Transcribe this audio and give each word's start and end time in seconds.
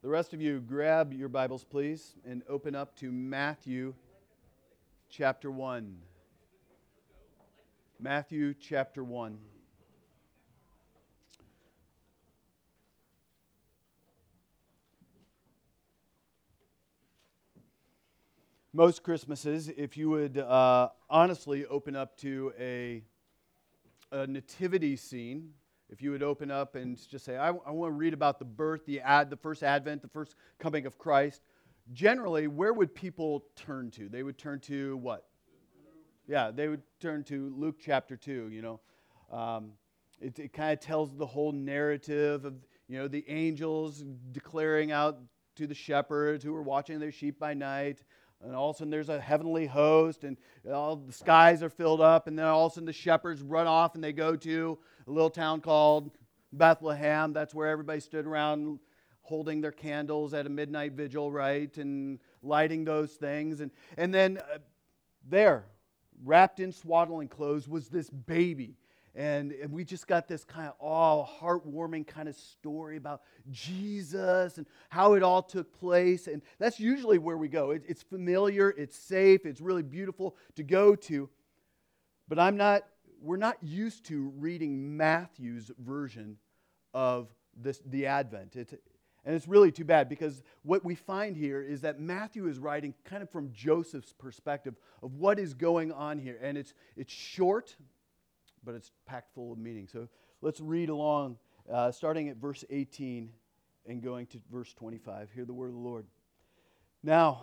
The 0.00 0.08
rest 0.08 0.32
of 0.32 0.40
you, 0.40 0.60
grab 0.60 1.12
your 1.12 1.28
Bibles, 1.28 1.64
please, 1.64 2.14
and 2.24 2.44
open 2.48 2.76
up 2.76 2.94
to 2.98 3.10
Matthew 3.10 3.94
chapter 5.10 5.50
1. 5.50 5.98
Matthew 7.98 8.54
chapter 8.54 9.02
1. 9.02 9.36
Most 18.72 19.02
Christmases, 19.02 19.68
if 19.68 19.96
you 19.96 20.10
would 20.10 20.38
uh, 20.38 20.90
honestly 21.10 21.66
open 21.66 21.96
up 21.96 22.16
to 22.18 22.52
a, 22.56 23.02
a 24.12 24.28
nativity 24.28 24.94
scene, 24.94 25.54
if 25.90 26.02
you 26.02 26.10
would 26.10 26.22
open 26.22 26.50
up 26.50 26.74
and 26.74 26.98
just 27.08 27.24
say, 27.24 27.36
I, 27.36 27.48
I 27.48 27.70
want 27.70 27.92
to 27.92 27.96
read 27.96 28.12
about 28.12 28.38
the 28.38 28.44
birth, 28.44 28.84
the, 28.86 29.00
ad, 29.00 29.30
the 29.30 29.36
first 29.36 29.62
advent, 29.62 30.02
the 30.02 30.08
first 30.08 30.34
coming 30.58 30.86
of 30.86 30.98
Christ, 30.98 31.42
generally, 31.92 32.46
where 32.46 32.72
would 32.72 32.94
people 32.94 33.44
turn 33.56 33.90
to? 33.92 34.08
They 34.08 34.22
would 34.22 34.38
turn 34.38 34.60
to 34.60 34.96
what? 34.98 35.24
Yeah, 36.26 36.50
they 36.50 36.68
would 36.68 36.82
turn 37.00 37.24
to 37.24 37.54
Luke 37.56 37.76
chapter 37.80 38.16
2, 38.16 38.50
you 38.50 38.60
know. 38.60 38.80
Um, 39.32 39.72
it, 40.20 40.38
it 40.38 40.52
kind 40.52 40.72
of 40.72 40.80
tells 40.80 41.16
the 41.16 41.26
whole 41.26 41.52
narrative 41.52 42.44
of, 42.44 42.54
you 42.86 42.98
know, 42.98 43.08
the 43.08 43.24
angels 43.28 44.04
declaring 44.32 44.92
out 44.92 45.18
to 45.56 45.66
the 45.66 45.74
shepherds 45.74 46.44
who 46.44 46.52
were 46.52 46.62
watching 46.62 46.98
their 46.98 47.12
sheep 47.12 47.38
by 47.38 47.54
night. 47.54 48.02
And 48.42 48.54
all 48.54 48.70
of 48.70 48.76
a 48.76 48.78
sudden 48.78 48.90
there's 48.90 49.08
a 49.08 49.20
heavenly 49.20 49.66
host, 49.66 50.22
and 50.22 50.36
all 50.70 50.96
the 50.96 51.12
skies 51.12 51.62
are 51.62 51.70
filled 51.70 52.00
up, 52.00 52.28
and 52.28 52.38
then 52.38 52.46
all 52.46 52.66
of 52.66 52.72
a 52.72 52.74
sudden 52.74 52.86
the 52.86 52.92
shepherds 52.92 53.42
run 53.42 53.66
off 53.66 53.94
and 53.94 54.04
they 54.04 54.12
go 54.12 54.36
to 54.36 54.78
a 55.08 55.10
little 55.10 55.30
town 55.30 55.60
called 55.60 56.10
Bethlehem. 56.52 57.32
That's 57.32 57.54
where 57.54 57.68
everybody 57.68 58.00
stood 58.00 58.26
around 58.26 58.78
holding 59.22 59.60
their 59.60 59.72
candles 59.72 60.34
at 60.34 60.46
a 60.46 60.48
midnight 60.50 60.92
vigil, 60.92 61.32
right? 61.32 61.74
And 61.78 62.18
lighting 62.42 62.84
those 62.84 63.12
things. 63.12 63.60
And, 63.60 63.70
and 63.96 64.12
then 64.12 64.38
uh, 64.38 64.58
there, 65.26 65.64
wrapped 66.24 66.60
in 66.60 66.72
swaddling 66.72 67.28
clothes, 67.28 67.68
was 67.68 67.88
this 67.88 68.10
baby. 68.10 68.76
And, 69.14 69.52
and 69.52 69.72
we 69.72 69.82
just 69.82 70.06
got 70.06 70.28
this 70.28 70.44
kind 70.44 70.68
of 70.68 70.74
oh, 70.80 71.28
heartwarming 71.40 72.06
kind 72.06 72.28
of 72.28 72.36
story 72.36 72.96
about 72.96 73.22
Jesus 73.50 74.58
and 74.58 74.66
how 74.90 75.14
it 75.14 75.22
all 75.22 75.42
took 75.42 75.72
place. 75.78 76.26
And 76.26 76.42
that's 76.58 76.78
usually 76.78 77.18
where 77.18 77.36
we 77.36 77.48
go. 77.48 77.70
It, 77.70 77.82
it's 77.88 78.02
familiar, 78.02 78.70
it's 78.70 78.96
safe, 78.96 79.46
it's 79.46 79.60
really 79.60 79.82
beautiful 79.82 80.36
to 80.56 80.62
go 80.62 80.94
to. 80.94 81.28
But 82.28 82.38
I'm 82.38 82.58
not 82.58 82.84
we're 83.20 83.36
not 83.36 83.56
used 83.62 84.06
to 84.06 84.32
reading 84.36 84.96
Matthew's 84.96 85.70
version 85.78 86.36
of 86.94 87.28
this, 87.56 87.80
the 87.84 88.06
Advent. 88.06 88.56
And 88.56 89.36
it's 89.36 89.48
really 89.48 89.70
too 89.70 89.84
bad 89.84 90.08
because 90.08 90.42
what 90.62 90.84
we 90.84 90.94
find 90.94 91.36
here 91.36 91.60
is 91.62 91.82
that 91.82 92.00
Matthew 92.00 92.48
is 92.48 92.58
writing 92.58 92.94
kind 93.04 93.22
of 93.22 93.30
from 93.30 93.52
Joseph's 93.52 94.12
perspective 94.12 94.74
of 95.02 95.14
what 95.14 95.38
is 95.38 95.54
going 95.54 95.92
on 95.92 96.18
here. 96.18 96.38
And 96.40 96.56
it's, 96.56 96.72
it's 96.96 97.12
short, 97.12 97.76
but 98.64 98.74
it's 98.74 98.90
packed 99.06 99.34
full 99.34 99.52
of 99.52 99.58
meaning. 99.58 99.86
So 99.86 100.08
let's 100.40 100.60
read 100.60 100.88
along, 100.88 101.36
uh, 101.70 101.90
starting 101.90 102.28
at 102.28 102.36
verse 102.36 102.64
18 102.70 103.30
and 103.86 104.02
going 104.02 104.26
to 104.28 104.38
verse 104.50 104.72
25. 104.74 105.30
Hear 105.34 105.44
the 105.44 105.52
word 105.52 105.68
of 105.68 105.74
the 105.74 105.80
Lord. 105.80 106.06
Now, 107.02 107.42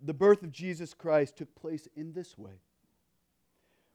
the 0.00 0.14
birth 0.14 0.42
of 0.42 0.52
Jesus 0.52 0.94
Christ 0.94 1.36
took 1.36 1.54
place 1.54 1.88
in 1.96 2.12
this 2.12 2.38
way. 2.38 2.60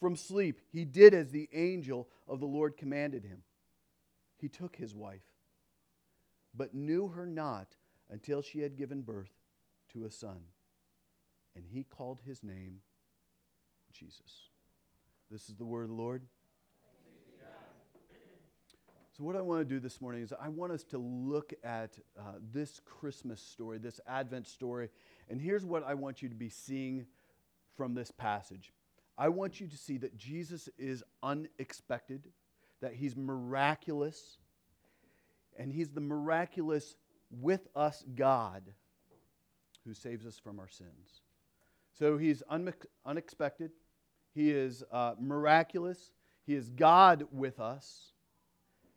from 0.00 0.16
sleep, 0.16 0.60
he 0.70 0.84
did 0.84 1.14
as 1.14 1.30
the 1.30 1.48
angel 1.52 2.08
of 2.28 2.40
the 2.40 2.46
Lord 2.46 2.76
commanded 2.76 3.24
him. 3.24 3.42
He 4.36 4.48
took 4.48 4.76
his 4.76 4.94
wife, 4.94 5.24
but 6.54 6.74
knew 6.74 7.08
her 7.08 7.26
not 7.26 7.76
until 8.10 8.42
she 8.42 8.60
had 8.60 8.76
given 8.76 9.02
birth 9.02 9.32
to 9.92 10.04
a 10.04 10.10
son. 10.10 10.40
And 11.54 11.64
he 11.66 11.84
called 11.84 12.20
his 12.26 12.42
name 12.42 12.80
Jesus. 13.92 14.50
This 15.30 15.48
is 15.48 15.56
the 15.56 15.64
word 15.64 15.84
of 15.84 15.88
the 15.88 15.94
Lord. 15.94 16.22
So, 19.16 19.24
what 19.24 19.34
I 19.34 19.40
want 19.40 19.66
to 19.66 19.74
do 19.74 19.80
this 19.80 20.02
morning 20.02 20.22
is 20.22 20.34
I 20.38 20.50
want 20.50 20.72
us 20.72 20.84
to 20.84 20.98
look 20.98 21.54
at 21.64 21.98
uh, 22.18 22.32
this 22.52 22.82
Christmas 22.84 23.40
story, 23.40 23.78
this 23.78 23.98
Advent 24.06 24.46
story. 24.46 24.90
And 25.30 25.40
here's 25.40 25.64
what 25.64 25.82
I 25.84 25.94
want 25.94 26.20
you 26.20 26.28
to 26.28 26.34
be 26.34 26.50
seeing 26.50 27.06
from 27.78 27.94
this 27.94 28.10
passage 28.10 28.72
I 29.18 29.28
want 29.28 29.60
you 29.60 29.66
to 29.66 29.76
see 29.76 29.96
that 29.98 30.16
Jesus 30.16 30.68
is 30.78 31.02
unexpected, 31.22 32.28
that 32.80 32.94
he's 32.94 33.16
miraculous, 33.16 34.38
and 35.58 35.72
he's 35.72 35.90
the 35.90 36.00
miraculous 36.00 36.96
with 37.30 37.66
us 37.74 38.04
God 38.14 38.62
who 39.86 39.94
saves 39.94 40.26
us 40.26 40.38
from 40.38 40.58
our 40.58 40.68
sins. 40.68 41.22
So 41.98 42.18
he's 42.18 42.42
un- 42.50 42.74
unexpected, 43.06 43.70
he 44.34 44.50
is 44.50 44.84
uh, 44.92 45.14
miraculous, 45.18 46.12
he 46.44 46.54
is 46.54 46.68
God 46.68 47.26
with 47.32 47.58
us, 47.58 48.12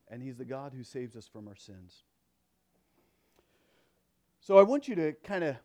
and 0.09 0.21
he's 0.21 0.35
the 0.35 0.45
God 0.45 0.73
who 0.75 0.83
saves 0.83 1.15
us 1.15 1.27
from 1.27 1.47
our 1.47 1.55
sins. 1.55 2.03
So 4.41 4.57
I 4.57 4.63
want 4.63 4.87
you 4.87 4.95
to 4.95 5.13
kind 5.23 5.43
of 5.43 5.55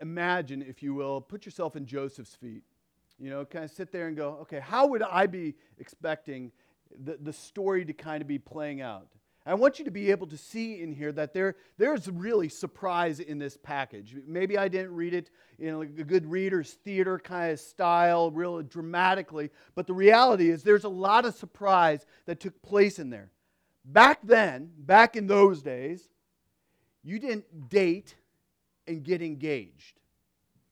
imagine, 0.00 0.62
if 0.62 0.82
you 0.82 0.94
will, 0.94 1.20
put 1.20 1.44
yourself 1.44 1.76
in 1.76 1.86
Joseph's 1.86 2.34
feet. 2.34 2.64
You 3.18 3.30
know, 3.30 3.44
kind 3.44 3.64
of 3.64 3.70
sit 3.70 3.92
there 3.92 4.08
and 4.08 4.16
go, 4.16 4.38
okay, 4.42 4.60
how 4.60 4.88
would 4.88 5.02
I 5.02 5.26
be 5.26 5.54
expecting 5.78 6.50
the, 7.04 7.16
the 7.20 7.32
story 7.32 7.84
to 7.84 7.92
kind 7.92 8.20
of 8.20 8.28
be 8.28 8.38
playing 8.38 8.80
out? 8.80 9.08
I 9.46 9.54
want 9.54 9.78
you 9.78 9.84
to 9.84 9.90
be 9.90 10.10
able 10.10 10.26
to 10.28 10.38
see 10.38 10.80
in 10.80 10.90
here 10.90 11.12
that 11.12 11.34
there, 11.34 11.56
there's 11.76 12.08
really 12.08 12.48
surprise 12.48 13.20
in 13.20 13.38
this 13.38 13.58
package. 13.62 14.16
Maybe 14.26 14.56
I 14.56 14.68
didn't 14.68 14.94
read 14.94 15.12
it 15.12 15.28
in 15.58 15.74
a 15.74 15.84
good 15.84 16.24
reader's 16.26 16.72
theater 16.72 17.18
kind 17.18 17.52
of 17.52 17.60
style, 17.60 18.30
real 18.30 18.62
dramatically, 18.62 19.50
but 19.74 19.86
the 19.86 19.92
reality 19.92 20.48
is 20.50 20.62
there's 20.62 20.84
a 20.84 20.88
lot 20.88 21.26
of 21.26 21.34
surprise 21.34 22.06
that 22.24 22.40
took 22.40 22.62
place 22.62 22.98
in 22.98 23.10
there. 23.10 23.30
Back 23.84 24.20
then, 24.24 24.70
back 24.78 25.14
in 25.14 25.26
those 25.26 25.60
days, 25.60 26.08
you 27.02 27.18
didn't 27.18 27.68
date 27.68 28.14
and 28.86 29.02
get 29.02 29.20
engaged. 29.20 30.00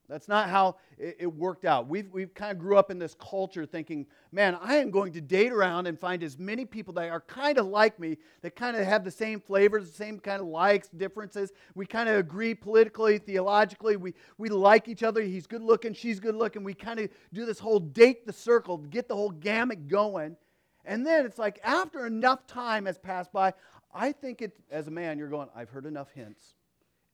That's 0.08 0.28
not 0.28 0.50
how 0.50 0.76
it, 0.98 1.32
worked 1.32 1.64
out. 1.64 1.88
We've, 1.88 2.10
we've 2.12 2.34
kind 2.34 2.52
of 2.52 2.58
grew 2.58 2.76
up 2.76 2.90
in 2.90 2.98
this 2.98 3.16
culture 3.18 3.64
thinking, 3.64 4.06
man, 4.30 4.58
I 4.60 4.76
am 4.76 4.90
going 4.90 5.12
to 5.12 5.20
date 5.20 5.52
around 5.52 5.86
and 5.86 5.98
find 5.98 6.22
as 6.22 6.38
many 6.38 6.64
people 6.64 6.92
that 6.94 7.08
are 7.08 7.20
kind 7.20 7.56
of 7.56 7.66
like 7.66 7.98
me, 7.98 8.18
that 8.42 8.54
kind 8.54 8.76
of 8.76 8.84
have 8.84 9.04
the 9.04 9.10
same 9.10 9.40
flavors, 9.40 9.86
the 9.86 9.96
same 9.96 10.18
kind 10.18 10.40
of 10.40 10.48
likes, 10.48 10.88
differences. 10.88 11.52
We 11.74 11.86
kind 11.86 12.08
of 12.08 12.16
agree 12.16 12.54
politically, 12.54 13.18
theologically. 13.18 13.96
We, 13.96 14.14
we 14.38 14.48
like 14.48 14.88
each 14.88 15.02
other. 15.02 15.22
He's 15.22 15.46
good 15.46 15.62
looking, 15.62 15.94
she's 15.94 16.20
good 16.20 16.34
looking. 16.34 16.62
We 16.62 16.74
kind 16.74 17.00
of 17.00 17.08
do 17.32 17.46
this 17.46 17.58
whole 17.58 17.80
date 17.80 18.26
the 18.26 18.32
circle, 18.32 18.78
get 18.78 19.08
the 19.08 19.16
whole 19.16 19.30
gamut 19.30 19.88
going. 19.88 20.36
And 20.84 21.06
then 21.06 21.24
it's 21.24 21.38
like 21.38 21.60
after 21.62 22.06
enough 22.06 22.46
time 22.46 22.86
has 22.86 22.98
passed 22.98 23.32
by, 23.32 23.54
I 23.94 24.12
think 24.12 24.42
it, 24.42 24.58
as 24.70 24.88
a 24.88 24.90
man, 24.90 25.18
you're 25.18 25.28
going, 25.28 25.48
I've 25.54 25.70
heard 25.70 25.86
enough 25.86 26.10
hints. 26.12 26.54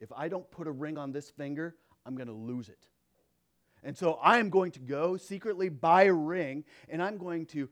If 0.00 0.10
I 0.12 0.28
don't 0.28 0.48
put 0.50 0.66
a 0.66 0.70
ring 0.70 0.96
on 0.96 1.12
this 1.12 1.30
finger, 1.30 1.74
I'm 2.08 2.16
going 2.16 2.28
to 2.28 2.32
lose 2.32 2.70
it. 2.70 2.88
And 3.84 3.96
so 3.96 4.14
I 4.14 4.38
am 4.38 4.48
going 4.48 4.72
to 4.72 4.80
go 4.80 5.16
secretly 5.18 5.68
buy 5.68 6.04
a 6.04 6.12
ring 6.12 6.64
and 6.88 7.02
I'm 7.02 7.18
going 7.18 7.46
to 7.46 7.68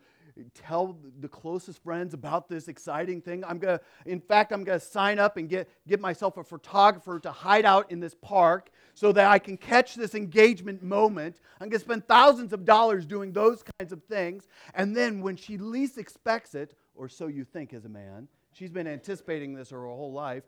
tell 0.55 0.99
the 1.21 1.29
closest 1.29 1.83
friends 1.83 2.13
about 2.13 2.51
this 2.51 2.69
exciting 2.69 3.23
thing. 3.23 3.43
I'm 3.45 3.59
going 3.59 3.79
to, 3.79 3.85
in 4.05 4.21
fact, 4.21 4.53
I'm 4.53 4.63
going 4.63 4.79
to 4.79 4.85
sign 4.85 5.19
up 5.19 5.39
and 5.39 5.49
get, 5.49 5.71
get 5.89 5.99
myself 5.99 6.37
a 6.37 6.45
photographer 6.45 7.19
to 7.21 7.33
hide 7.33 7.65
out 7.65 7.91
in 7.91 7.99
this 7.99 8.15
park 8.15 8.69
so 8.93 9.11
that 9.13 9.27
I 9.31 9.39
can 9.39 9.57
catch 9.57 9.95
this 9.95 10.15
engagement 10.15 10.83
moment. 10.83 11.41
I'm 11.59 11.71
going 11.71 11.81
to 11.81 11.85
spend 11.85 12.07
thousands 12.07 12.53
of 12.53 12.67
dollars 12.67 13.07
doing 13.07 13.33
those 13.33 13.65
kinds 13.79 13.91
of 13.93 14.03
things. 14.05 14.47
And 14.75 14.95
then 14.95 15.23
when 15.23 15.37
she 15.37 15.57
least 15.57 15.97
expects 15.97 16.55
it, 16.55 16.75
or 16.95 17.09
so 17.09 17.27
you 17.27 17.45
think 17.45 17.73
as 17.73 17.87
a 17.87 17.91
man, 17.91 18.29
she's 18.53 18.71
been 18.71 18.87
anticipating 18.87 19.55
this 19.55 19.71
her 19.71 19.87
whole 19.87 20.13
life, 20.13 20.45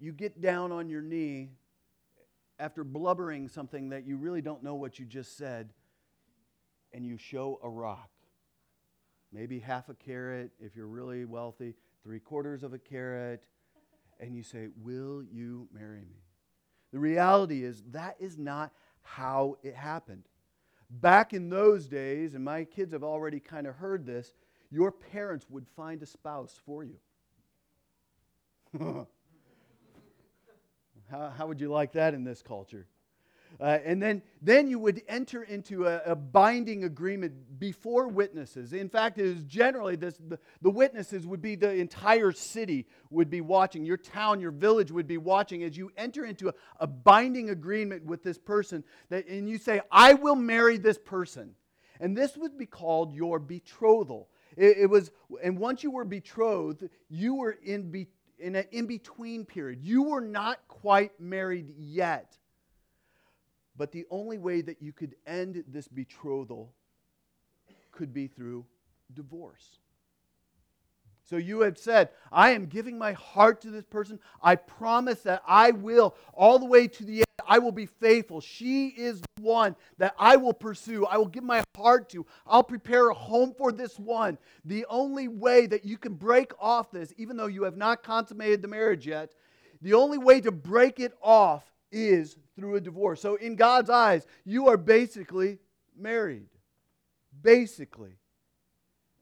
you 0.00 0.12
get 0.12 0.40
down 0.40 0.72
on 0.72 0.88
your 0.88 1.02
knee 1.02 1.50
after 2.60 2.84
blubbering 2.84 3.48
something 3.48 3.88
that 3.88 4.06
you 4.06 4.16
really 4.16 4.42
don't 4.42 4.62
know 4.62 4.74
what 4.74 4.98
you 4.98 5.06
just 5.06 5.36
said, 5.36 5.72
and 6.92 7.06
you 7.06 7.16
show 7.16 7.58
a 7.62 7.68
rock. 7.68 8.10
Maybe 9.32 9.58
half 9.60 9.88
a 9.88 9.94
carat 9.94 10.50
if 10.60 10.76
you're 10.76 10.86
really 10.86 11.24
wealthy, 11.24 11.74
three 12.02 12.20
quarters 12.20 12.62
of 12.62 12.74
a 12.74 12.78
carat, 12.78 13.42
and 14.18 14.36
you 14.36 14.42
say, 14.42 14.68
Will 14.82 15.22
you 15.22 15.68
marry 15.72 16.00
me? 16.02 16.22
The 16.92 16.98
reality 16.98 17.64
is 17.64 17.82
that 17.92 18.16
is 18.18 18.36
not 18.36 18.72
how 19.02 19.56
it 19.62 19.74
happened. 19.74 20.24
Back 20.90 21.32
in 21.32 21.48
those 21.48 21.86
days, 21.86 22.34
and 22.34 22.44
my 22.44 22.64
kids 22.64 22.92
have 22.92 23.04
already 23.04 23.40
kind 23.40 23.66
of 23.66 23.76
heard 23.76 24.04
this, 24.04 24.34
your 24.70 24.90
parents 24.90 25.46
would 25.48 25.66
find 25.76 26.02
a 26.02 26.06
spouse 26.06 26.60
for 26.66 26.84
you. 26.84 26.96
How, 31.10 31.32
how 31.36 31.46
would 31.46 31.60
you 31.60 31.68
like 31.68 31.92
that 31.92 32.14
in 32.14 32.24
this 32.24 32.42
culture? 32.42 32.86
Uh, 33.58 33.78
and 33.84 34.00
then, 34.00 34.22
then 34.40 34.68
you 34.68 34.78
would 34.78 35.02
enter 35.08 35.42
into 35.42 35.86
a, 35.86 36.00
a, 36.06 36.14
binding 36.14 36.84
agreement 36.84 37.58
before 37.58 38.06
witnesses. 38.06 38.72
In 38.72 38.88
fact, 38.88 39.18
it 39.18 39.26
is 39.26 39.42
generally 39.44 39.96
this, 39.96 40.16
the, 40.28 40.38
the 40.62 40.70
witnesses 40.70 41.26
would 41.26 41.42
be 41.42 41.56
the 41.56 41.72
entire 41.72 42.30
city 42.30 42.86
would 43.10 43.28
be 43.28 43.40
watching, 43.40 43.84
your 43.84 43.96
town, 43.96 44.40
your 44.40 44.52
village 44.52 44.92
would 44.92 45.08
be 45.08 45.18
watching 45.18 45.64
as 45.64 45.76
you 45.76 45.90
enter 45.96 46.24
into 46.24 46.48
a, 46.48 46.54
a 46.78 46.86
binding 46.86 47.50
agreement 47.50 48.04
with 48.04 48.22
this 48.22 48.38
person. 48.38 48.84
That, 49.08 49.26
and 49.26 49.48
you 49.48 49.58
say, 49.58 49.80
I 49.90 50.14
will 50.14 50.36
marry 50.36 50.78
this 50.78 50.98
person. 50.98 51.54
And 51.98 52.16
this 52.16 52.36
would 52.36 52.56
be 52.56 52.66
called 52.66 53.12
your 53.12 53.38
betrothal. 53.40 54.28
It, 54.56 54.78
it 54.78 54.86
was, 54.86 55.10
and 55.42 55.58
once 55.58 55.82
you 55.82 55.90
were 55.90 56.04
betrothed, 56.04 56.88
you 57.08 57.34
were 57.34 57.58
in 57.62 57.90
be, 57.90 58.06
in 58.40 58.56
an 58.56 58.64
in 58.72 58.86
between 58.86 59.44
period. 59.44 59.80
You 59.82 60.04
were 60.04 60.20
not 60.20 60.58
quite 60.68 61.18
married 61.20 61.74
yet. 61.76 62.36
But 63.76 63.92
the 63.92 64.04
only 64.10 64.38
way 64.38 64.60
that 64.60 64.82
you 64.82 64.92
could 64.92 65.14
end 65.26 65.64
this 65.68 65.88
betrothal 65.88 66.74
could 67.92 68.12
be 68.12 68.26
through 68.26 68.66
divorce. 69.14 69.78
So 71.24 71.36
you 71.36 71.60
have 71.60 71.78
said, 71.78 72.10
I 72.32 72.50
am 72.50 72.66
giving 72.66 72.98
my 72.98 73.12
heart 73.12 73.60
to 73.62 73.70
this 73.70 73.84
person. 73.84 74.18
I 74.42 74.56
promise 74.56 75.20
that 75.22 75.42
I 75.46 75.70
will, 75.70 76.16
all 76.34 76.58
the 76.58 76.66
way 76.66 76.88
to 76.88 77.04
the 77.04 77.18
end, 77.18 77.24
I 77.46 77.58
will 77.58 77.72
be 77.72 77.86
faithful. 77.86 78.40
She 78.40 78.88
is 78.88 79.22
one 79.40 79.76
that 79.98 80.14
I 80.18 80.36
will 80.36 80.52
pursue. 80.52 81.06
I 81.06 81.16
will 81.16 81.26
give 81.26 81.44
my 81.44 81.62
heart 81.76 82.08
to. 82.10 82.26
I'll 82.46 82.62
prepare 82.62 83.08
a 83.08 83.14
home 83.14 83.54
for 83.56 83.72
this 83.72 83.98
one. 83.98 84.38
The 84.64 84.86
only 84.88 85.28
way 85.28 85.66
that 85.66 85.84
you 85.84 85.96
can 85.98 86.14
break 86.14 86.52
off 86.60 86.90
this, 86.90 87.12
even 87.16 87.36
though 87.36 87.46
you 87.46 87.64
have 87.64 87.76
not 87.76 88.02
consummated 88.02 88.62
the 88.62 88.68
marriage 88.68 89.06
yet, 89.06 89.34
the 89.82 89.94
only 89.94 90.18
way 90.18 90.40
to 90.40 90.52
break 90.52 91.00
it 91.00 91.12
off 91.22 91.64
is 91.90 92.36
through 92.56 92.76
a 92.76 92.80
divorce. 92.80 93.20
So, 93.20 93.36
in 93.36 93.56
God's 93.56 93.90
eyes, 93.90 94.26
you 94.44 94.68
are 94.68 94.76
basically 94.76 95.58
married. 95.96 96.48
Basically. 97.42 98.16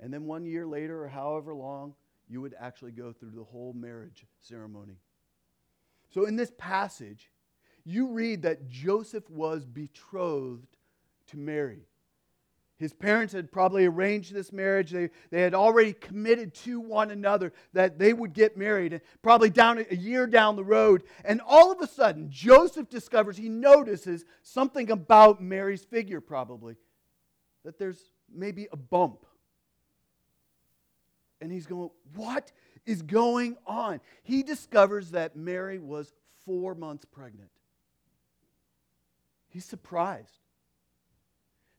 And 0.00 0.12
then 0.12 0.26
one 0.26 0.44
year 0.44 0.66
later, 0.66 1.04
or 1.04 1.08
however 1.08 1.54
long, 1.54 1.94
you 2.28 2.40
would 2.40 2.54
actually 2.58 2.92
go 2.92 3.12
through 3.12 3.32
the 3.34 3.44
whole 3.44 3.72
marriage 3.72 4.26
ceremony. 4.40 4.98
So, 6.10 6.26
in 6.26 6.36
this 6.36 6.52
passage, 6.58 7.30
you 7.88 8.08
read 8.08 8.43
that 8.43 8.69
Joseph 8.69 9.29
was 9.31 9.64
betrothed 9.64 10.76
to 11.29 11.37
Mary. 11.37 11.81
His 12.79 12.93
parents 12.93 13.32
had 13.32 13.50
probably 13.50 13.87
arranged 13.87 14.32
this 14.32 14.52
marriage. 14.52 14.93
They, 14.93 15.11
they 15.31 15.40
had 15.40 15.55
already 15.55 15.93
committed 15.93 16.55
to 16.56 16.79
one 16.79 17.11
another 17.11 17.52
that 17.73 17.99
they 17.99 18.12
would 18.12 18.32
get 18.32 18.56
married, 18.56 19.00
probably 19.20 19.50
down 19.50 19.85
a 19.90 19.96
year 19.96 20.29
down 20.29 20.55
the 20.55 20.62
road. 20.62 21.02
And 21.25 21.40
all 21.44 21.73
of 21.73 21.81
a 21.81 21.88
sudden, 21.88 22.31
Joseph 22.31 22.88
discovers, 22.88 23.37
he 23.37 23.49
notices 23.49 24.25
something 24.43 24.90
about 24.93 25.43
Mary's 25.43 25.85
figure, 25.85 26.20
probably, 26.20 26.76
that 27.64 27.79
there's 27.79 28.12
maybe 28.32 28.69
a 28.70 28.76
bump 28.76 29.26
and 31.40 31.52
he's 31.52 31.67
going, 31.67 31.90
What 32.14 32.52
is 32.87 33.02
going 33.02 33.56
on? 33.67 34.00
He 34.23 34.43
discovers 34.43 35.11
that 35.12 35.37
Mary 35.37 35.79
was 35.79 36.12
four 36.44 36.75
months 36.75 37.05
pregnant. 37.05 37.50
He's 39.58 39.64
surprised. 39.64 40.38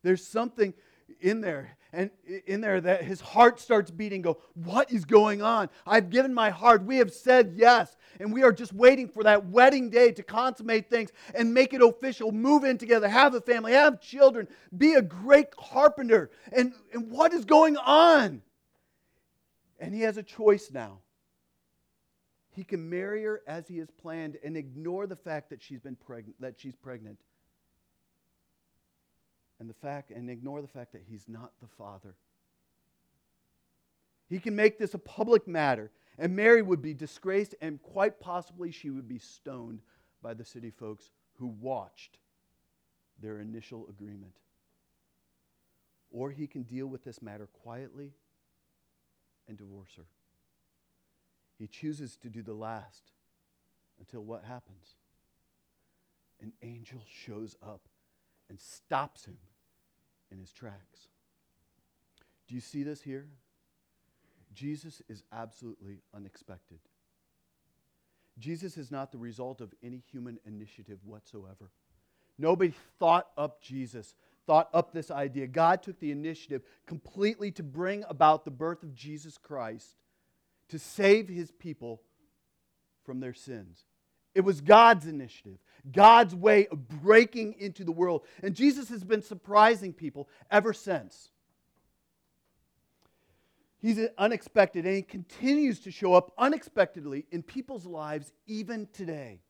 There's 0.04 0.28
something 0.28 0.74
in 1.22 1.40
there 1.40 1.78
and 1.94 2.12
in 2.46 2.60
there 2.60 2.82
that 2.82 3.06
his 3.06 3.22
heart 3.22 3.62
starts 3.62 3.90
beating 3.90 4.22
go 4.22 4.42
what 4.54 4.92
is 4.92 5.06
going 5.06 5.42
on? 5.42 5.70
I've 5.88 6.10
given 6.10 6.34
my 6.34 6.50
heart. 6.50 6.84
We 6.84 6.98
have 6.98 7.14
said 7.14 7.54
yes 7.56 7.96
and 8.20 8.34
we 8.34 8.44
are 8.44 8.52
just 8.52 8.74
waiting 8.74 9.08
for 9.08 9.24
that 9.24 9.46
wedding 9.46 9.90
day 9.90 10.12
to 10.12 10.24
consummate 10.24 10.90
things 10.90 11.12
and 11.34 11.54
make 11.54 11.74
it 11.74 11.82
official. 11.82 12.34
Move 12.34 12.66
in 12.66 12.78
together. 12.78 13.08
Have 13.08 13.34
a 13.34 13.40
family. 13.40 13.72
Have 13.72 14.02
children. 14.02 14.50
Be 14.78 14.96
a 14.96 15.02
great 15.02 15.56
carpenter. 15.56 16.32
And, 16.52 16.74
and 16.94 17.10
what 17.10 17.32
is 17.32 17.46
going 17.46 17.78
on? 17.78 18.42
And 19.80 19.96
he 19.96 20.02
has 20.02 20.18
a 20.18 20.24
choice 20.24 20.70
now. 20.70 21.00
He 22.52 22.66
can 22.66 22.90
marry 22.90 23.24
her 23.24 23.42
as 23.48 23.70
he 23.70 23.78
has 23.78 23.90
planned 23.90 24.38
and 24.44 24.58
ignore 24.58 25.08
the 25.08 25.16
fact 25.16 25.50
that 25.52 25.62
she's 25.62 25.80
been 25.80 25.96
pregnant, 25.96 26.36
that 26.42 26.60
she's 26.60 26.76
pregnant. 26.76 27.18
And 29.60 29.70
the 29.70 29.74
fact 29.74 30.12
and 30.12 30.30
ignore 30.30 30.62
the 30.62 30.68
fact 30.68 30.94
that 30.94 31.04
he's 31.08 31.28
not 31.28 31.52
the 31.62 31.68
father. 31.68 32.16
He 34.30 34.40
can 34.40 34.56
make 34.56 34.78
this 34.78 34.94
a 34.94 35.00
public 35.00 35.48
matter, 35.48 35.92
and 36.18 36.36
Mary 36.36 36.62
would 36.62 36.82
be 36.82 36.94
disgraced, 36.94 37.56
and 37.62 37.82
quite 37.82 38.20
possibly 38.20 38.72
she 38.72 38.90
would 38.90 39.08
be 39.08 39.18
stoned 39.18 39.82
by 40.22 40.34
the 40.34 40.46
city 40.46 40.70
folks 40.70 41.12
who 41.34 41.48
watched 41.48 42.20
their 43.22 43.40
initial 43.40 43.88
agreement. 43.90 44.36
Or 46.12 46.32
he 46.32 46.48
can 46.48 46.64
deal 46.64 46.88
with 46.88 47.04
this 47.04 47.22
matter 47.22 47.48
quietly 47.48 48.14
and 49.48 49.58
divorce 49.58 49.92
her. 49.98 50.06
He 51.58 51.68
chooses 51.68 52.16
to 52.18 52.30
do 52.30 52.42
the 52.42 52.54
last 52.54 53.12
until 54.00 54.24
what 54.24 54.44
happens? 54.46 54.96
An 56.42 56.54
angel 56.62 57.02
shows 57.10 57.58
up 57.62 57.82
and 58.50 58.60
stops 58.60 59.26
him 59.26 59.38
in 60.32 60.40
his 60.40 60.52
tracks. 60.52 61.08
Do 62.48 62.56
you 62.56 62.62
see 62.62 62.84
this 62.84 63.02
here? 63.02 63.28
Jesus 64.54 65.02
is 65.08 65.24
absolutely 65.32 66.02
unexpected. 66.16 66.80
Jesus 68.38 68.78
is 68.78 68.92
not 68.92 69.12
the 69.12 69.18
result 69.18 69.62
of 69.62 69.74
any 69.84 70.02
human 70.12 70.40
initiative 70.46 71.00
whatsoever. 71.06 71.72
Nobody 72.38 72.74
thought 73.00 73.28
up 73.38 73.62
Jesus 73.62 74.16
thought 74.50 74.70
up 74.74 74.92
this 74.92 75.12
idea. 75.12 75.46
God 75.46 75.84
took 75.84 76.00
the 76.00 76.10
initiative 76.10 76.64
completely 76.88 77.52
to 77.52 77.62
bring 77.62 78.04
about 78.10 78.46
the 78.46 78.50
birth 78.50 78.82
of 78.82 78.96
Jesus 78.96 79.38
Christ 79.38 79.96
to 80.70 80.80
save 80.80 81.30
his 81.30 81.52
people 81.52 82.02
from 83.04 83.20
their 83.20 83.36
sins. 83.36 83.86
It 84.40 84.46
was 84.46 84.62
God's 84.62 85.06
initiative, 85.06 85.58
God's 85.92 86.34
way 86.34 86.68
of 86.68 86.88
breaking 86.88 87.56
into 87.60 87.84
the 87.84 87.92
world. 87.92 88.22
And 88.42 88.56
Jesus 88.56 88.88
has 88.88 89.04
been 89.04 89.22
surprising 89.22 89.92
people 89.92 90.30
ever 90.50 90.72
since. 90.72 91.32
He's 93.82 94.00
unexpected, 94.18 94.86
and 94.86 94.96
he 94.96 95.02
continues 95.02 95.82
to 95.82 95.92
show 95.92 96.14
up 96.14 96.32
unexpectedly 96.38 97.26
in 97.32 97.44
people's 97.44 97.86
lives 97.86 98.32
even 98.48 98.88
today. 98.94 99.42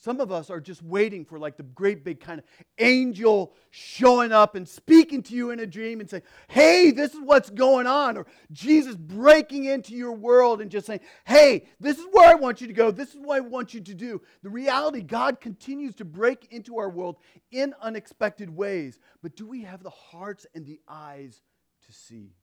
Some 0.00 0.20
of 0.20 0.30
us 0.30 0.48
are 0.48 0.60
just 0.60 0.80
waiting 0.80 1.24
for 1.24 1.40
like 1.40 1.56
the 1.56 1.64
great 1.64 2.04
big 2.04 2.20
kind 2.20 2.38
of 2.38 2.44
angel 2.78 3.52
showing 3.70 4.30
up 4.30 4.54
and 4.54 4.66
speaking 4.66 5.24
to 5.24 5.34
you 5.34 5.50
in 5.50 5.58
a 5.58 5.66
dream 5.66 5.98
and 5.98 6.08
saying, 6.08 6.22
Hey, 6.46 6.92
this 6.92 7.14
is 7.14 7.20
what's 7.20 7.50
going 7.50 7.88
on. 7.88 8.16
Or 8.16 8.24
Jesus 8.52 8.94
breaking 8.94 9.64
into 9.64 9.94
your 9.94 10.12
world 10.12 10.60
and 10.60 10.70
just 10.70 10.86
saying, 10.86 11.00
Hey, 11.24 11.66
this 11.80 11.98
is 11.98 12.06
where 12.12 12.30
I 12.30 12.34
want 12.34 12.60
you 12.60 12.68
to 12.68 12.72
go. 12.72 12.92
This 12.92 13.08
is 13.08 13.16
what 13.16 13.38
I 13.38 13.40
want 13.40 13.74
you 13.74 13.80
to 13.80 13.94
do. 13.94 14.22
The 14.44 14.50
reality, 14.50 15.02
God 15.02 15.40
continues 15.40 15.96
to 15.96 16.04
break 16.04 16.46
into 16.52 16.78
our 16.78 16.88
world 16.88 17.16
in 17.50 17.74
unexpected 17.82 18.54
ways. 18.54 19.00
But 19.20 19.34
do 19.34 19.48
we 19.48 19.62
have 19.62 19.82
the 19.82 19.90
hearts 19.90 20.46
and 20.54 20.64
the 20.64 20.78
eyes 20.86 21.42
to 21.86 21.92
see? 21.92 22.36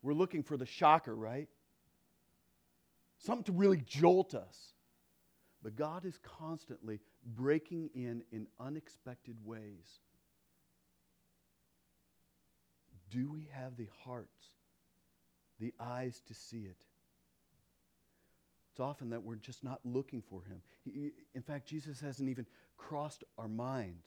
We're 0.00 0.14
looking 0.14 0.44
for 0.44 0.56
the 0.56 0.64
shocker, 0.64 1.14
right? 1.14 1.48
Something 3.18 3.44
to 3.44 3.52
really 3.52 3.82
jolt 3.84 4.36
us. 4.36 4.74
But 5.62 5.76
God 5.76 6.04
is 6.04 6.18
constantly 6.18 7.00
breaking 7.24 7.90
in 7.94 8.22
in 8.30 8.46
unexpected 8.60 9.36
ways. 9.44 10.00
Do 13.10 13.30
we 13.30 13.48
have 13.52 13.76
the 13.76 13.88
hearts, 14.04 14.44
the 15.58 15.74
eyes 15.80 16.20
to 16.28 16.34
see 16.34 16.62
it? 16.62 16.84
It's 18.70 18.80
often 18.80 19.10
that 19.10 19.24
we're 19.24 19.36
just 19.36 19.64
not 19.64 19.80
looking 19.84 20.22
for 20.22 20.42
Him. 20.42 20.62
He, 20.84 21.10
in 21.34 21.42
fact, 21.42 21.66
Jesus 21.66 22.00
hasn't 22.00 22.28
even 22.28 22.46
crossed 22.76 23.24
our 23.36 23.48
minds. 23.48 24.06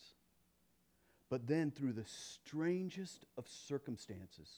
But 1.30 1.48
then, 1.48 1.72
through 1.72 1.94
the 1.94 2.06
strangest 2.06 3.26
of 3.38 3.48
circumstances, 3.48 4.50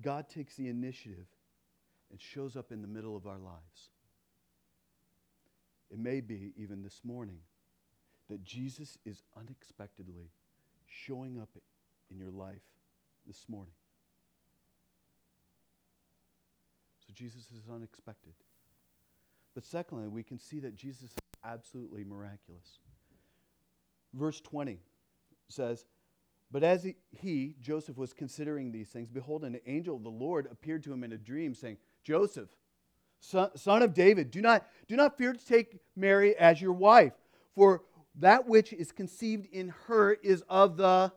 God 0.00 0.28
takes 0.28 0.54
the 0.54 0.68
initiative 0.68 1.26
and 2.10 2.20
shows 2.20 2.56
up 2.56 2.70
in 2.70 2.82
the 2.82 2.88
middle 2.88 3.16
of 3.16 3.26
our 3.26 3.38
lives. 3.38 3.90
It 5.90 5.98
may 5.98 6.20
be 6.20 6.52
even 6.56 6.82
this 6.82 7.00
morning 7.04 7.38
that 8.28 8.42
Jesus 8.44 8.98
is 9.04 9.22
unexpectedly 9.36 10.30
showing 10.86 11.38
up 11.40 11.50
in 12.10 12.18
your 12.18 12.30
life 12.30 12.62
this 13.26 13.44
morning. 13.48 13.74
So 17.06 17.12
Jesus 17.14 17.44
is 17.52 17.68
unexpected. 17.72 18.32
But 19.54 19.64
secondly, 19.64 20.08
we 20.08 20.22
can 20.22 20.38
see 20.38 20.60
that 20.60 20.76
Jesus 20.76 21.04
is 21.04 21.16
absolutely 21.44 22.04
miraculous. 22.04 22.80
Verse 24.12 24.40
20 24.40 24.78
says, 25.48 25.84
But 26.50 26.64
as 26.64 26.86
he, 27.10 27.54
Joseph, 27.60 27.96
was 27.96 28.12
considering 28.12 28.72
these 28.72 28.88
things, 28.88 29.08
behold, 29.08 29.44
an 29.44 29.58
angel 29.66 29.96
of 29.96 30.02
the 30.02 30.10
Lord 30.10 30.48
appeared 30.50 30.82
to 30.84 30.92
him 30.92 31.04
in 31.04 31.12
a 31.12 31.18
dream, 31.18 31.54
saying, 31.54 31.76
Joseph, 32.02 32.50
son, 33.20 33.82
of 33.82 33.94
David, 33.94 34.30
do 34.30 34.40
not, 34.40 34.66
do 34.88 34.96
not 34.96 35.16
fear 35.16 35.32
to 35.32 35.46
take 35.46 35.78
Mary 35.96 36.36
as 36.36 36.60
your 36.60 36.72
wife, 36.72 37.12
for 37.54 37.82
that 38.16 38.46
which 38.46 38.72
is 38.72 38.92
conceived 38.92 39.46
in 39.52 39.74
her 39.86 40.12
is 40.12 40.42
of 40.48 40.76
the 40.76 41.12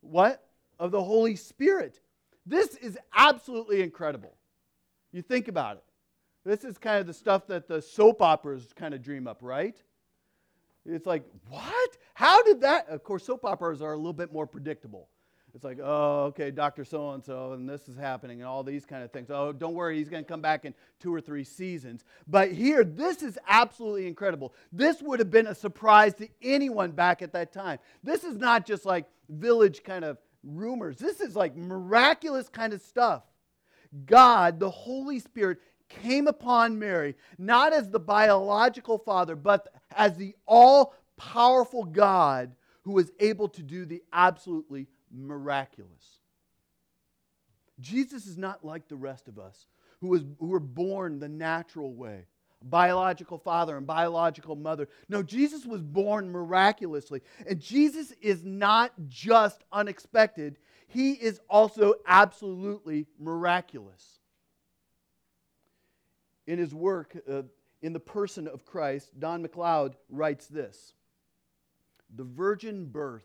what? 0.00 0.44
Of 0.78 0.90
the 0.90 1.02
Holy 1.02 1.36
Spirit. 1.36 2.00
This 2.46 2.76
is 2.76 2.98
absolutely 3.16 3.82
incredible. 3.82 4.34
You 5.12 5.22
think 5.22 5.48
about 5.48 5.76
it. 5.76 5.84
This 6.44 6.64
is 6.64 6.76
kind 6.76 6.98
of 6.98 7.06
the 7.06 7.14
stuff 7.14 7.46
that 7.46 7.68
the 7.68 7.80
soap 7.80 8.20
operas 8.20 8.72
kind 8.76 8.92
of 8.92 9.02
dream 9.02 9.26
up, 9.26 9.38
right? 9.40 9.76
It's 10.84 11.06
like, 11.06 11.24
what? 11.48 11.96
How 12.12 12.42
did 12.42 12.60
that? 12.60 12.88
Of 12.88 13.02
course, 13.02 13.24
soap 13.24 13.44
operas 13.44 13.80
are 13.80 13.92
a 13.92 13.96
little 13.96 14.12
bit 14.12 14.32
more 14.32 14.46
predictable. 14.46 15.08
It's 15.54 15.62
like, 15.62 15.78
oh, 15.80 16.24
okay, 16.24 16.50
Dr. 16.50 16.84
So 16.84 17.10
and 17.12 17.24
so, 17.24 17.52
and 17.52 17.68
this 17.68 17.88
is 17.88 17.96
happening, 17.96 18.40
and 18.40 18.48
all 18.48 18.64
these 18.64 18.84
kind 18.84 19.04
of 19.04 19.12
things. 19.12 19.30
Oh, 19.30 19.52
don't 19.52 19.74
worry, 19.74 19.96
he's 19.96 20.08
going 20.08 20.24
to 20.24 20.28
come 20.28 20.40
back 20.40 20.64
in 20.64 20.74
two 20.98 21.14
or 21.14 21.20
three 21.20 21.44
seasons. 21.44 22.04
But 22.26 22.50
here, 22.50 22.82
this 22.82 23.22
is 23.22 23.38
absolutely 23.48 24.08
incredible. 24.08 24.52
This 24.72 25.00
would 25.00 25.20
have 25.20 25.30
been 25.30 25.46
a 25.46 25.54
surprise 25.54 26.14
to 26.14 26.28
anyone 26.42 26.90
back 26.90 27.22
at 27.22 27.32
that 27.34 27.52
time. 27.52 27.78
This 28.02 28.24
is 28.24 28.36
not 28.36 28.66
just 28.66 28.84
like 28.84 29.06
village 29.28 29.84
kind 29.84 30.04
of 30.04 30.18
rumors, 30.42 30.96
this 30.96 31.20
is 31.20 31.36
like 31.36 31.56
miraculous 31.56 32.48
kind 32.48 32.72
of 32.72 32.82
stuff. 32.82 33.22
God, 34.06 34.58
the 34.58 34.70
Holy 34.70 35.20
Spirit, 35.20 35.58
came 35.88 36.26
upon 36.26 36.78
Mary, 36.78 37.14
not 37.38 37.72
as 37.72 37.88
the 37.90 38.00
biological 38.00 38.98
father, 38.98 39.36
but 39.36 39.68
as 39.96 40.16
the 40.16 40.34
all 40.46 40.94
powerful 41.16 41.84
God 41.84 42.56
who 42.82 42.92
was 42.92 43.12
able 43.20 43.48
to 43.48 43.62
do 43.62 43.84
the 43.84 44.02
absolutely 44.12 44.88
miraculous. 45.14 46.18
Jesus 47.80 48.26
is 48.26 48.36
not 48.36 48.64
like 48.64 48.88
the 48.88 48.96
rest 48.96 49.28
of 49.28 49.38
us 49.38 49.66
who, 50.00 50.08
was, 50.08 50.24
who 50.38 50.46
were 50.46 50.60
born 50.60 51.18
the 51.18 51.28
natural 51.28 51.94
way 51.94 52.26
biological 52.64 53.38
father 53.38 53.76
and 53.76 53.86
biological 53.86 54.56
mother. 54.56 54.88
No, 55.08 55.22
Jesus 55.22 55.66
was 55.66 55.82
born 55.82 56.30
miraculously. 56.30 57.22
And 57.46 57.60
Jesus 57.60 58.12
is 58.20 58.42
not 58.44 58.92
just 59.06 59.62
unexpected, 59.72 60.56
he 60.86 61.12
is 61.12 61.40
also 61.48 61.94
absolutely 62.06 63.06
miraculous. 63.18 64.20
In 66.46 66.58
his 66.58 66.74
work, 66.74 67.16
uh, 67.30 67.42
in 67.82 67.92
the 67.92 68.00
person 68.00 68.46
of 68.46 68.64
Christ, 68.64 69.18
Don 69.18 69.46
McLeod 69.46 69.94
writes 70.08 70.46
this 70.46 70.94
The 72.14 72.24
virgin 72.24 72.86
birth 72.86 73.24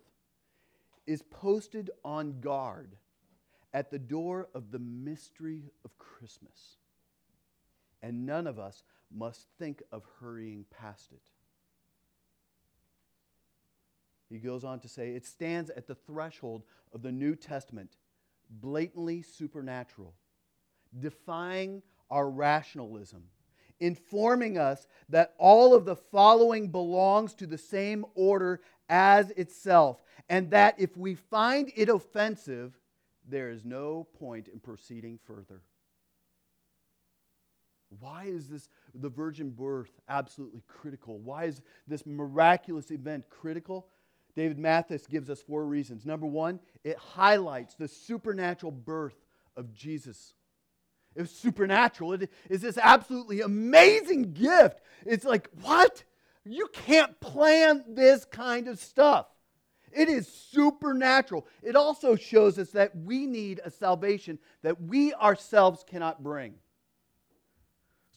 is 1.10 1.24
posted 1.24 1.90
on 2.06 2.40
guard 2.40 2.96
at 3.74 3.90
the 3.90 3.98
door 3.98 4.48
of 4.54 4.70
the 4.70 4.78
mystery 4.78 5.72
of 5.84 5.98
Christmas. 5.98 6.78
And 8.04 8.28
none 8.28 8.46
of 8.46 8.60
us 8.60 8.84
must 9.12 9.48
think 9.58 9.82
of 9.92 10.04
hurrying 10.20 10.66
past 10.70 11.12
it. 11.12 11.24
He 14.30 14.38
goes 14.38 14.64
on 14.64 14.80
to 14.82 14.88
say, 14.88 15.14
it 15.16 15.26
stands 15.26 15.72
at 15.72 15.88
the 15.88 15.96
threshold 15.96 16.62
of 16.94 17.02
the 17.02 17.12
New 17.12 17.36
Testament, 17.36 17.98
blatantly 18.48 19.24
supernatural, 19.24 20.14
defying 21.00 21.82
our 22.12 22.30
rationalism, 22.30 23.24
informing 23.80 24.60
us 24.60 24.86
that 25.10 25.34
all 25.40 25.74
of 25.74 25.86
the 25.86 25.96
following 25.96 26.68
belongs 26.68 27.34
to 27.34 27.48
the 27.48 27.58
same 27.58 28.06
order 28.14 28.62
as 28.90 29.30
itself, 29.32 30.02
and 30.28 30.52
that 30.52 30.76
if 30.80 30.98
we 30.98 31.16
find 31.16 31.72
it 31.76 31.90
offensive, 31.90 32.78
there 33.28 33.50
is 33.52 33.64
no 33.64 34.08
point 34.18 34.48
in 34.48 34.60
proceeding 34.60 35.20
further. 35.24 35.62
Why 38.00 38.26
is 38.26 38.48
this, 38.48 38.70
the 38.94 39.10
virgin 39.10 39.50
birth, 39.50 39.92
absolutely 40.08 40.62
critical? 40.68 41.18
Why 41.20 41.46
is 41.46 41.62
this 41.88 42.06
miraculous 42.06 42.92
event 42.92 43.26
critical? 43.30 43.88
David 44.36 44.60
Mathis 44.60 45.08
gives 45.08 45.30
us 45.30 45.42
four 45.42 45.66
reasons. 45.66 46.06
Number 46.06 46.28
one, 46.28 46.60
it 46.84 46.98
highlights 46.98 47.76
the 47.76 47.88
supernatural 47.88 48.72
birth 48.72 49.16
of 49.58 49.74
Jesus. 49.74 50.34
It's 51.16 51.32
supernatural. 51.32 52.14
It 52.14 52.32
is 52.50 52.62
this 52.62 52.78
absolutely 52.78 53.42
amazing 53.42 54.34
gift. 54.34 54.82
It's 55.06 55.26
like, 55.26 55.50
what? 55.62 56.04
You 56.46 56.68
can't 56.72 57.20
plan 57.20 57.84
this 57.88 58.26
kind 58.26 58.68
of 58.68 58.80
stuff. 58.80 59.28
It 59.92 60.10
is 60.10 60.28
supernatural. 60.28 61.48
It 61.64 61.76
also 61.76 62.16
shows 62.16 62.60
us 62.60 62.70
that 62.72 62.96
we 62.96 63.26
need 63.26 63.60
a 63.64 63.72
salvation 63.72 64.40
that 64.62 64.82
we 64.82 65.14
ourselves 65.14 65.84
cannot 65.88 66.24
bring. 66.24 66.56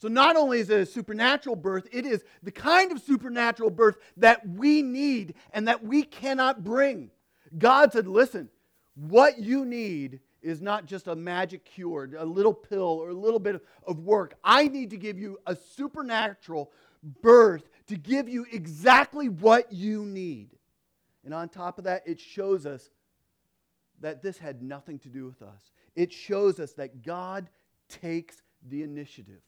So, 0.01 0.09
not 0.09 0.37
only 0.37 0.59
is 0.59 0.69
it 0.69 0.81
a 0.81 0.87
supernatural 0.87 1.57
birth, 1.57 1.87
it 1.93 2.05
is 2.05 2.25
the 2.43 2.51
kind 2.51 2.91
of 2.91 3.01
supernatural 3.01 3.71
birth 3.71 3.97
that 4.17 4.47
we 4.47 4.83
need 4.83 5.35
and 5.53 5.69
that 5.69 5.85
we 5.85 6.03
cannot 6.03 6.65
bring. 6.65 7.11
God 7.57 7.93
said, 7.93 8.09
Listen, 8.09 8.49
what 8.95 9.39
you 9.39 9.65
need 9.65 10.21
is 10.43 10.61
not 10.61 10.87
just 10.87 11.07
a 11.07 11.15
magic 11.15 11.65
cure, 11.65 12.11
a 12.19 12.25
little 12.25 12.53
pill, 12.53 12.83
or 12.83 13.11
a 13.11 13.15
little 13.15 13.39
bit 13.39 13.65
of 13.87 14.01
work. 14.01 14.35
I 14.43 14.67
need 14.67 14.91
to 14.91 14.97
give 14.97 15.19
you 15.19 15.39
a 15.47 15.55
supernatural 15.55 16.73
birth 17.23 17.69
to 17.87 17.97
give 17.97 18.29
you 18.29 18.47
exactly 18.51 19.29
what 19.29 19.73
you 19.73 20.05
need. 20.05 20.51
And 21.25 21.33
on 21.33 21.49
top 21.49 21.79
of 21.79 21.85
that, 21.85 22.03
it 22.07 22.21
shows 22.21 22.67
us 22.67 22.91
that 24.01 24.23
this 24.23 24.39
had 24.39 24.63
nothing 24.63 24.99
to 25.01 25.09
do 25.09 25.27
with 25.27 25.43
us. 25.43 25.71
It 25.95 26.13
shows 26.13 26.59
us 26.59 26.73
that 26.73 27.03
God 27.03 27.49
takes 27.89 28.43
the 28.69 28.83
initiative. 28.83 29.41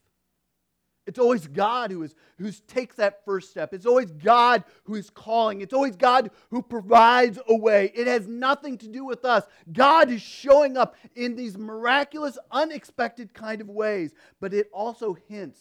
It's 1.07 1.19
always 1.19 1.45
God 1.45 1.91
who, 1.91 2.01
is, 2.01 2.15
who 2.39 2.51
takes 2.67 2.95
that 2.95 3.23
first 3.25 3.51
step. 3.51 3.73
It's 3.73 3.85
always 3.85 4.09
God 4.11 4.63
who 4.85 4.95
is 4.95 5.11
calling. 5.11 5.61
It's 5.61 5.73
always 5.73 5.95
God 5.95 6.31
who 6.49 6.63
provides 6.63 7.37
a 7.47 7.55
way. 7.55 7.91
It 7.93 8.07
has 8.07 8.27
nothing 8.27 8.77
to 8.79 8.87
do 8.87 9.05
with 9.05 9.23
us. 9.23 9.43
God 9.71 10.09
is 10.09 10.21
showing 10.21 10.77
up 10.77 10.95
in 11.15 11.35
these 11.35 11.57
miraculous, 11.57 12.39
unexpected 12.49 13.35
kind 13.35 13.61
of 13.61 13.69
ways. 13.69 14.13
But 14.39 14.53
it 14.53 14.67
also 14.73 15.15
hints. 15.27 15.59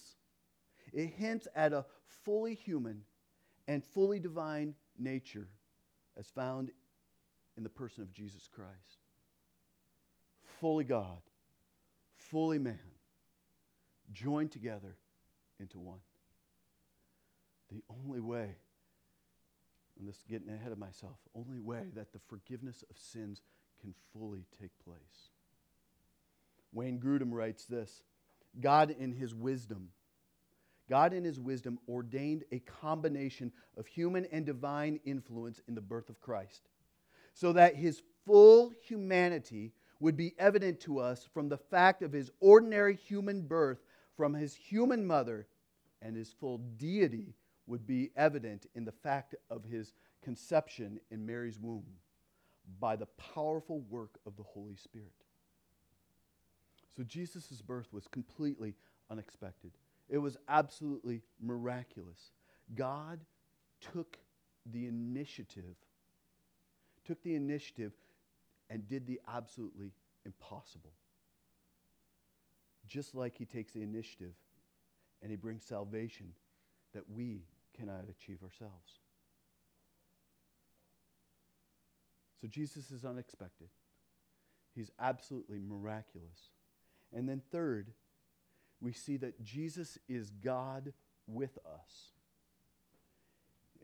It 0.94 1.08
hints 1.08 1.46
at 1.54 1.74
a 1.74 1.84
fully 2.24 2.54
human 2.54 3.02
and 3.68 3.84
fully 3.84 4.18
divine 4.18 4.74
nature 4.98 5.48
as 6.16 6.28
found 6.28 6.70
in 7.56 7.62
the 7.62 7.68
person 7.68 8.02
of 8.02 8.12
Jesus 8.12 8.48
Christ. 8.52 9.02
Fully 10.60 10.84
God, 10.84 11.20
fully 12.16 12.58
man, 12.58 12.78
joined 14.12 14.52
together 14.52 14.96
into 15.58 15.78
one. 15.78 16.00
The 17.70 17.82
only 17.88 18.20
way, 18.20 18.56
and 19.98 20.08
this 20.08 20.16
is 20.16 20.24
getting 20.28 20.48
ahead 20.48 20.72
of 20.72 20.78
myself, 20.78 21.16
only 21.34 21.58
way 21.58 21.90
that 21.94 22.12
the 22.12 22.20
forgiveness 22.28 22.84
of 22.90 22.98
sins 22.98 23.40
can 23.80 23.94
fully 24.12 24.44
take 24.60 24.72
place. 24.84 25.30
Wayne 26.72 26.98
Grudem 26.98 27.32
writes 27.32 27.64
this 27.64 28.02
God, 28.60 28.90
in 28.90 29.12
his 29.12 29.34
wisdom, 29.34 29.90
God, 30.88 31.12
in 31.12 31.24
His 31.24 31.40
wisdom, 31.40 31.78
ordained 31.88 32.44
a 32.52 32.58
combination 32.60 33.52
of 33.76 33.86
human 33.86 34.26
and 34.26 34.44
divine 34.44 35.00
influence 35.04 35.60
in 35.66 35.74
the 35.74 35.80
birth 35.80 36.08
of 36.08 36.20
Christ, 36.20 36.68
so 37.32 37.52
that 37.52 37.76
His 37.76 38.02
full 38.26 38.72
humanity 38.82 39.72
would 40.00 40.16
be 40.16 40.34
evident 40.38 40.80
to 40.80 40.98
us 40.98 41.26
from 41.32 41.48
the 41.48 41.56
fact 41.58 42.02
of 42.02 42.12
His 42.12 42.30
ordinary 42.40 42.96
human 42.96 43.42
birth 43.42 43.78
from 44.16 44.34
His 44.34 44.54
human 44.54 45.06
mother 45.06 45.46
and 46.04 46.14
his 46.14 46.32
full 46.32 46.58
deity 46.76 47.34
would 47.66 47.86
be 47.86 48.10
evident 48.14 48.66
in 48.74 48.84
the 48.84 48.92
fact 48.92 49.34
of 49.50 49.64
his 49.64 49.94
conception 50.22 51.00
in 51.10 51.26
Mary's 51.26 51.58
womb 51.58 51.84
by 52.78 52.94
the 52.94 53.06
powerful 53.34 53.80
work 53.88 54.18
of 54.26 54.36
the 54.36 54.42
Holy 54.42 54.76
Spirit. 54.76 55.12
So 56.96 57.02
Jesus' 57.02 57.62
birth 57.62 57.92
was 57.92 58.06
completely 58.06 58.74
unexpected. 59.10 59.72
It 60.08 60.18
was 60.18 60.36
absolutely 60.48 61.22
miraculous. 61.40 62.32
God 62.74 63.20
took 63.80 64.18
the 64.66 64.86
initiative, 64.86 65.76
took 67.04 67.22
the 67.22 67.34
initiative 67.34 67.92
and 68.70 68.88
did 68.88 69.06
the 69.06 69.20
absolutely 69.28 69.92
impossible. 70.24 70.92
Just 72.86 73.14
like 73.14 73.36
he 73.36 73.44
takes 73.44 73.72
the 73.72 73.82
initiative 73.82 74.34
and 75.22 75.30
he 75.30 75.36
brings 75.36 75.64
salvation 75.64 76.32
that 76.92 77.04
we 77.10 77.42
cannot 77.76 78.04
achieve 78.08 78.42
ourselves. 78.42 79.00
So 82.40 82.48
Jesus 82.48 82.90
is 82.90 83.04
unexpected. 83.04 83.68
He's 84.74 84.90
absolutely 85.00 85.60
miraculous. 85.60 86.50
And 87.12 87.28
then, 87.28 87.40
third, 87.50 87.92
we 88.84 88.92
see 88.92 89.16
that 89.16 89.42
Jesus 89.42 89.98
is 90.08 90.30
God 90.30 90.92
with 91.26 91.58
us. 91.66 92.12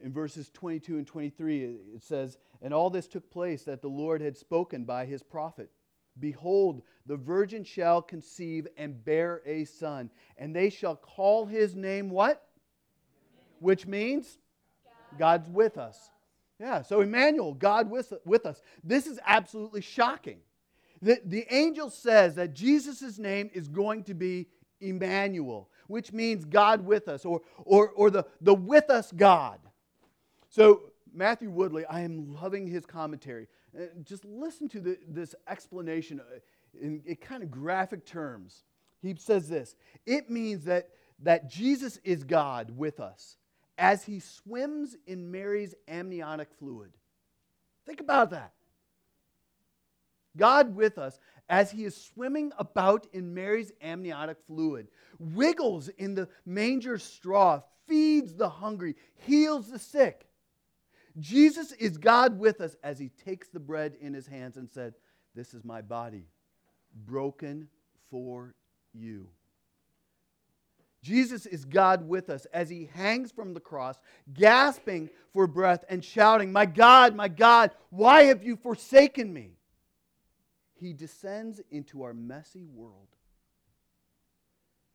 In 0.02 0.12
verses 0.12 0.50
22 0.50 0.98
and 0.98 1.06
23, 1.06 1.64
it 1.94 2.02
says, 2.02 2.38
And 2.62 2.72
all 2.72 2.90
this 2.90 3.06
took 3.06 3.30
place 3.30 3.64
that 3.64 3.82
the 3.82 3.88
Lord 3.88 4.20
had 4.20 4.36
spoken 4.36 4.84
by 4.84 5.06
his 5.06 5.22
prophet. 5.22 5.70
Behold, 6.18 6.82
the 7.06 7.16
virgin 7.16 7.64
shall 7.64 8.02
conceive 8.02 8.66
and 8.76 9.04
bear 9.04 9.42
a 9.46 9.64
son, 9.64 10.10
and 10.36 10.54
they 10.54 10.70
shall 10.70 10.96
call 10.96 11.46
his 11.46 11.74
name 11.74 12.10
what? 12.10 12.46
Which 13.58 13.86
means 13.86 14.38
God's 15.18 15.48
with 15.48 15.78
us. 15.78 16.10
Yeah, 16.58 16.82
so 16.82 17.00
Emmanuel, 17.00 17.54
God 17.54 17.90
with, 17.90 18.12
with 18.24 18.44
us. 18.44 18.60
This 18.84 19.06
is 19.06 19.18
absolutely 19.26 19.80
shocking. 19.80 20.40
The, 21.00 21.20
the 21.24 21.46
angel 21.50 21.88
says 21.88 22.34
that 22.34 22.52
Jesus' 22.52 23.18
name 23.18 23.50
is 23.54 23.68
going 23.68 24.04
to 24.04 24.14
be 24.14 24.48
Emmanuel, 24.80 25.68
which 25.86 26.12
means 26.12 26.44
God 26.44 26.84
with 26.84 27.08
us, 27.08 27.24
or, 27.24 27.40
or, 27.64 27.90
or 27.90 28.10
the, 28.10 28.24
the 28.40 28.54
with 28.54 28.90
us 28.90 29.12
God. 29.12 29.58
So, 30.48 30.82
Matthew 31.12 31.50
Woodley, 31.50 31.84
I 31.86 32.00
am 32.00 32.34
loving 32.34 32.66
his 32.66 32.86
commentary. 32.86 33.48
Uh, 33.76 33.84
just 34.02 34.24
listen 34.24 34.68
to 34.68 34.80
the, 34.80 34.98
this 35.08 35.34
explanation 35.48 36.20
uh, 36.20 36.38
in, 36.80 37.02
in 37.04 37.16
kind 37.16 37.42
of 37.42 37.50
graphic 37.50 38.04
terms. 38.04 38.64
He 39.02 39.14
says 39.18 39.48
this 39.48 39.76
It 40.06 40.30
means 40.30 40.64
that, 40.64 40.90
that 41.20 41.50
Jesus 41.50 41.98
is 42.04 42.24
God 42.24 42.76
with 42.76 43.00
us 43.00 43.36
as 43.78 44.04
he 44.04 44.20
swims 44.20 44.96
in 45.06 45.30
Mary's 45.30 45.74
amniotic 45.88 46.48
fluid. 46.58 46.90
Think 47.86 48.00
about 48.00 48.30
that. 48.30 48.52
God 50.36 50.76
with 50.76 50.98
us 50.98 51.18
as 51.50 51.72
he 51.72 51.84
is 51.84 51.96
swimming 51.96 52.52
about 52.58 53.08
in 53.12 53.34
Mary's 53.34 53.72
amniotic 53.82 54.38
fluid, 54.46 54.86
wiggles 55.18 55.88
in 55.88 56.14
the 56.14 56.28
manger 56.46 56.96
straw, 56.96 57.60
feeds 57.88 58.34
the 58.34 58.48
hungry, 58.48 58.94
heals 59.26 59.68
the 59.68 59.78
sick. 59.78 60.28
Jesus 61.18 61.72
is 61.72 61.98
God 61.98 62.38
with 62.38 62.60
us 62.60 62.76
as 62.84 63.00
he 63.00 63.08
takes 63.08 63.48
the 63.48 63.58
bread 63.58 63.96
in 64.00 64.14
his 64.14 64.28
hands 64.28 64.56
and 64.56 64.70
said, 64.70 64.94
This 65.34 65.52
is 65.52 65.64
my 65.64 65.82
body, 65.82 66.28
broken 67.04 67.68
for 68.10 68.54
you. 68.94 69.26
Jesus 71.02 71.46
is 71.46 71.64
God 71.64 72.06
with 72.06 72.30
us 72.30 72.46
as 72.52 72.70
he 72.70 72.90
hangs 72.94 73.32
from 73.32 73.54
the 73.54 73.60
cross, 73.60 73.96
gasping 74.32 75.10
for 75.32 75.48
breath 75.48 75.84
and 75.88 76.04
shouting, 76.04 76.52
My 76.52 76.66
God, 76.66 77.16
my 77.16 77.26
God, 77.26 77.72
why 77.88 78.24
have 78.24 78.44
you 78.44 78.54
forsaken 78.54 79.32
me? 79.32 79.56
He 80.80 80.94
descends 80.94 81.60
into 81.70 82.04
our 82.04 82.14
messy 82.14 82.64
world, 82.64 83.08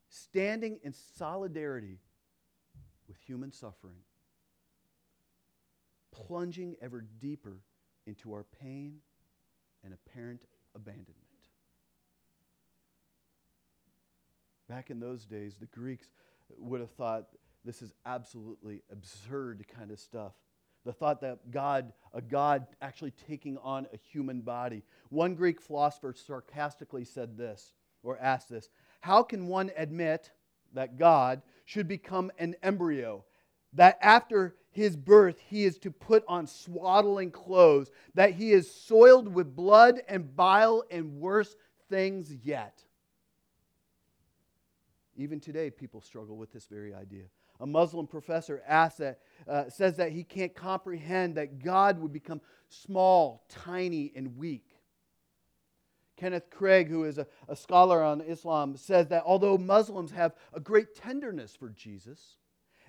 standing 0.10 0.80
in 0.84 0.94
solidarity 0.94 2.00
with 3.08 3.18
human 3.18 3.52
suffering, 3.52 4.00
plunging 6.12 6.76
ever 6.82 7.06
deeper 7.20 7.60
into 8.08 8.34
our 8.34 8.46
pain 8.64 8.96
and 9.84 9.94
apparent 9.94 10.42
abandonment. 10.74 11.20
Back 14.68 14.90
in 14.90 15.00
those 15.00 15.26
days, 15.26 15.58
the 15.60 15.68
Greeks 15.68 16.08
would 16.58 16.80
have 16.80 16.92
thought 16.92 17.28
this 17.64 17.84
is 17.84 17.94
absolutely 18.08 18.82
absurd 18.92 19.68
kind 19.68 19.92
of 19.92 20.00
stuff. 20.00 20.34
The 20.86 20.94
thought 20.94 21.22
that 21.22 21.52
God, 21.52 21.92
a 22.14 22.22
God 22.22 22.68
actually 22.82 23.12
taking 23.28 23.58
on 23.58 23.88
a 23.92 23.98
human 23.98 24.42
body. 24.42 24.84
One 25.10 25.34
Greek 25.36 25.60
philosopher 25.60 26.14
sarcastically 26.14 27.06
said 27.06 27.38
this, 27.38 27.74
or 28.04 28.18
asked 28.20 28.50
this 28.50 28.70
How 29.02 29.24
can 29.24 29.48
one 29.48 29.72
admit 29.76 30.32
that 30.74 30.98
God 30.98 31.42
should 31.66 31.88
become 31.88 32.32
an 32.38 32.56
embryo? 32.62 33.26
That 33.74 33.98
after 34.02 34.56
his 34.72 34.96
birth, 34.96 35.40
he 35.48 35.66
is 35.66 35.78
to 35.80 35.92
put 35.92 36.24
on 36.28 36.48
swaddling 36.48 37.32
clothes, 37.32 37.92
that 38.14 38.34
he 38.34 38.52
is 38.52 38.74
soiled 38.74 39.34
with 39.34 39.56
blood 39.56 40.02
and 40.08 40.36
bile 40.36 40.84
and 40.92 41.20
worse 41.20 41.56
things 41.90 42.32
yet. 42.44 42.84
Even 45.18 45.40
today, 45.40 45.70
people 45.70 46.02
struggle 46.02 46.38
with 46.38 46.52
this 46.52 46.66
very 46.66 46.94
idea. 46.94 47.24
A 47.60 47.66
Muslim 47.66 48.08
professor 48.08 48.62
that, 48.68 49.18
uh, 49.48 49.70
says 49.70 49.98
that 49.98 50.12
he 50.12 50.24
can't 50.24 50.54
comprehend 50.54 51.36
that 51.36 51.64
God 51.64 52.00
would 52.02 52.12
become 52.12 52.42
small, 52.70 53.46
tiny, 53.50 54.12
and 54.16 54.38
weak. 54.38 54.66
Kenneth 56.18 56.50
Cragg, 56.50 56.88
who 56.88 57.04
is 57.04 57.18
a, 57.18 57.28
a 57.48 57.56
scholar 57.56 58.02
on 58.02 58.22
Islam, 58.22 58.78
says 58.78 59.08
that 59.08 59.24
although 59.26 59.58
Muslims 59.58 60.12
have 60.12 60.34
a 60.54 60.60
great 60.60 60.96
tenderness 60.96 61.56
for 61.56 61.70
Jesus 61.70 62.38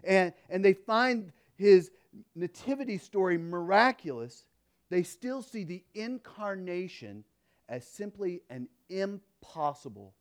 and, 0.05 0.33
and 0.48 0.64
they 0.64 0.72
find 0.72 1.33
his 1.57 1.90
nativity 2.35 2.98
story 2.98 3.37
miraculous, 3.37 4.44
they 4.90 5.02
still 5.02 5.42
see 5.42 5.64
the 5.64 5.85
incarnation 5.94 7.24
as 7.68 7.87
simply 7.87 8.42
an 8.48 8.68
impossible 8.88 10.14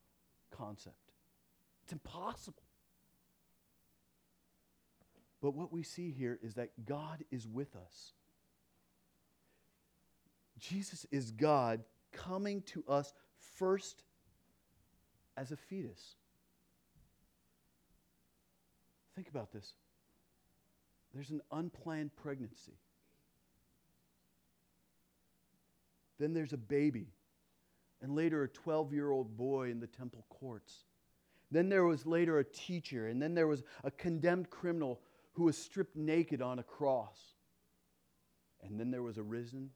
concept. 0.50 0.96
It's 1.84 1.94
impossible. 1.94 2.64
But 5.46 5.54
what 5.54 5.72
we 5.72 5.84
see 5.84 6.10
here 6.10 6.40
is 6.42 6.56
that 6.56 6.88
God 6.88 7.24
is 7.30 7.48
with 7.48 7.76
us. 7.76 8.14
Jesus 10.58 11.06
is 11.12 11.30
God 11.30 11.84
coming 12.12 12.64
to 12.64 12.84
us 12.90 13.14
first 13.38 14.02
as 15.38 15.52
a 15.52 15.56
fetus. 15.56 16.16
Think 19.14 19.30
about 19.30 19.52
this. 19.52 19.74
There's 21.14 21.30
an 21.30 21.42
unplanned 21.52 22.16
pregnancy. 22.16 22.80
Then 26.18 26.34
there's 26.34 26.54
a 26.54 26.58
baby, 26.58 27.10
and 28.02 28.16
later 28.16 28.42
a 28.42 28.48
12 28.48 28.94
year 28.94 29.12
old 29.12 29.38
boy 29.38 29.70
in 29.70 29.80
the 29.80 29.86
temple 29.86 30.26
courts. 30.28 30.86
Then 31.52 31.70
there 31.70 31.86
was 31.86 32.08
later 32.08 32.40
a 32.40 32.44
teacher, 32.44 33.10
and 33.10 33.22
then 33.22 33.36
there 33.36 33.46
was 33.46 33.62
a 33.84 33.92
condemned 33.92 34.50
criminal 34.50 35.02
who 35.36 35.44
was 35.44 35.58
stripped 35.58 35.96
naked 35.96 36.42
on 36.42 36.60
a 36.60 36.64
cross. 36.64 37.20
And 38.64 38.80
then 38.80 38.92
there 38.92 39.04
was 39.04 39.18
a 39.18 39.24
risen 39.24 39.70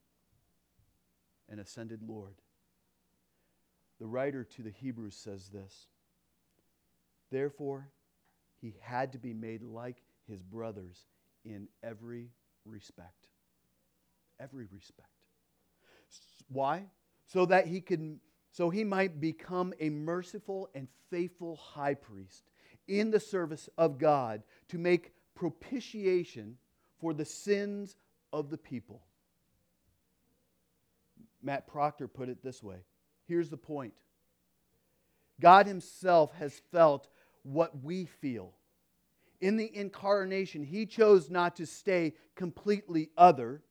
and 1.49 1.59
ascended 1.59 2.01
Lord. 2.01 2.35
The 3.99 4.07
writer 4.07 4.43
to 4.43 4.63
the 4.63 4.71
Hebrews 4.71 5.15
says 5.15 5.49
this 5.49 5.87
Therefore, 7.31 7.89
he 8.61 8.75
had 8.81 9.13
to 9.13 9.19
be 9.19 9.33
made 9.33 9.61
like 9.61 9.97
his 10.27 10.41
brothers 10.41 11.05
in 11.45 11.67
every 11.83 12.29
respect. 12.65 13.27
Every 14.39 14.67
respect. 14.71 15.09
Why? 16.47 16.85
So 17.27 17.45
that 17.45 17.67
he 17.67 17.81
could 17.81 18.19
so 18.51 18.69
he 18.69 18.83
might 18.83 19.21
become 19.21 19.73
a 19.79 19.89
merciful 19.89 20.69
and 20.73 20.87
faithful 21.11 21.55
high 21.55 21.93
priest 21.93 22.49
in 22.87 23.11
the 23.11 23.19
service 23.19 23.69
of 23.77 23.99
God 23.99 24.41
to 24.69 24.79
make 24.79 25.13
propitiation 25.39 26.58
for 26.99 27.13
the 27.13 27.23
sins 27.23 27.95
of 28.34 28.49
the 28.49 28.58
people. 28.58 29.02
Matt 31.41 31.65
Proctor 31.65 32.10
put 32.10 32.28
it 32.28 32.43
this 32.43 32.62
way 32.62 32.78
here's 33.25 33.49
the 33.49 33.58
point 33.58 33.93
God 35.39 35.65
Himself 35.65 36.34
has 36.34 36.62
felt 36.71 37.08
what 37.43 37.82
we 37.82 38.06
feel. 38.06 38.54
In 39.39 39.56
the 39.56 39.73
incarnation, 39.73 40.63
He 40.63 40.86
chose 40.86 41.30
not 41.30 41.56
to 41.56 41.65
stay 41.65 42.13
completely 42.36 43.10
other 43.17 43.62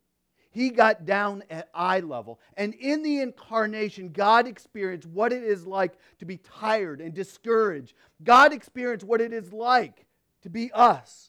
he 0.50 0.70
got 0.70 1.04
down 1.04 1.44
at 1.50 1.68
eye 1.74 2.00
level. 2.00 2.40
And 2.56 2.74
in 2.74 3.02
the 3.02 3.20
incarnation, 3.20 4.08
God 4.08 4.46
experienced 4.46 5.06
what 5.06 5.32
it 5.32 5.44
is 5.44 5.66
like 5.66 5.92
to 6.18 6.24
be 6.24 6.38
tired 6.38 7.00
and 7.00 7.12
discouraged. 7.12 7.92
God 8.24 8.52
experienced 8.52 9.04
what 9.04 9.20
it 9.20 9.32
is 9.32 9.52
like 9.52 10.06
to 10.42 10.48
be 10.50 10.72
us. 10.72 11.27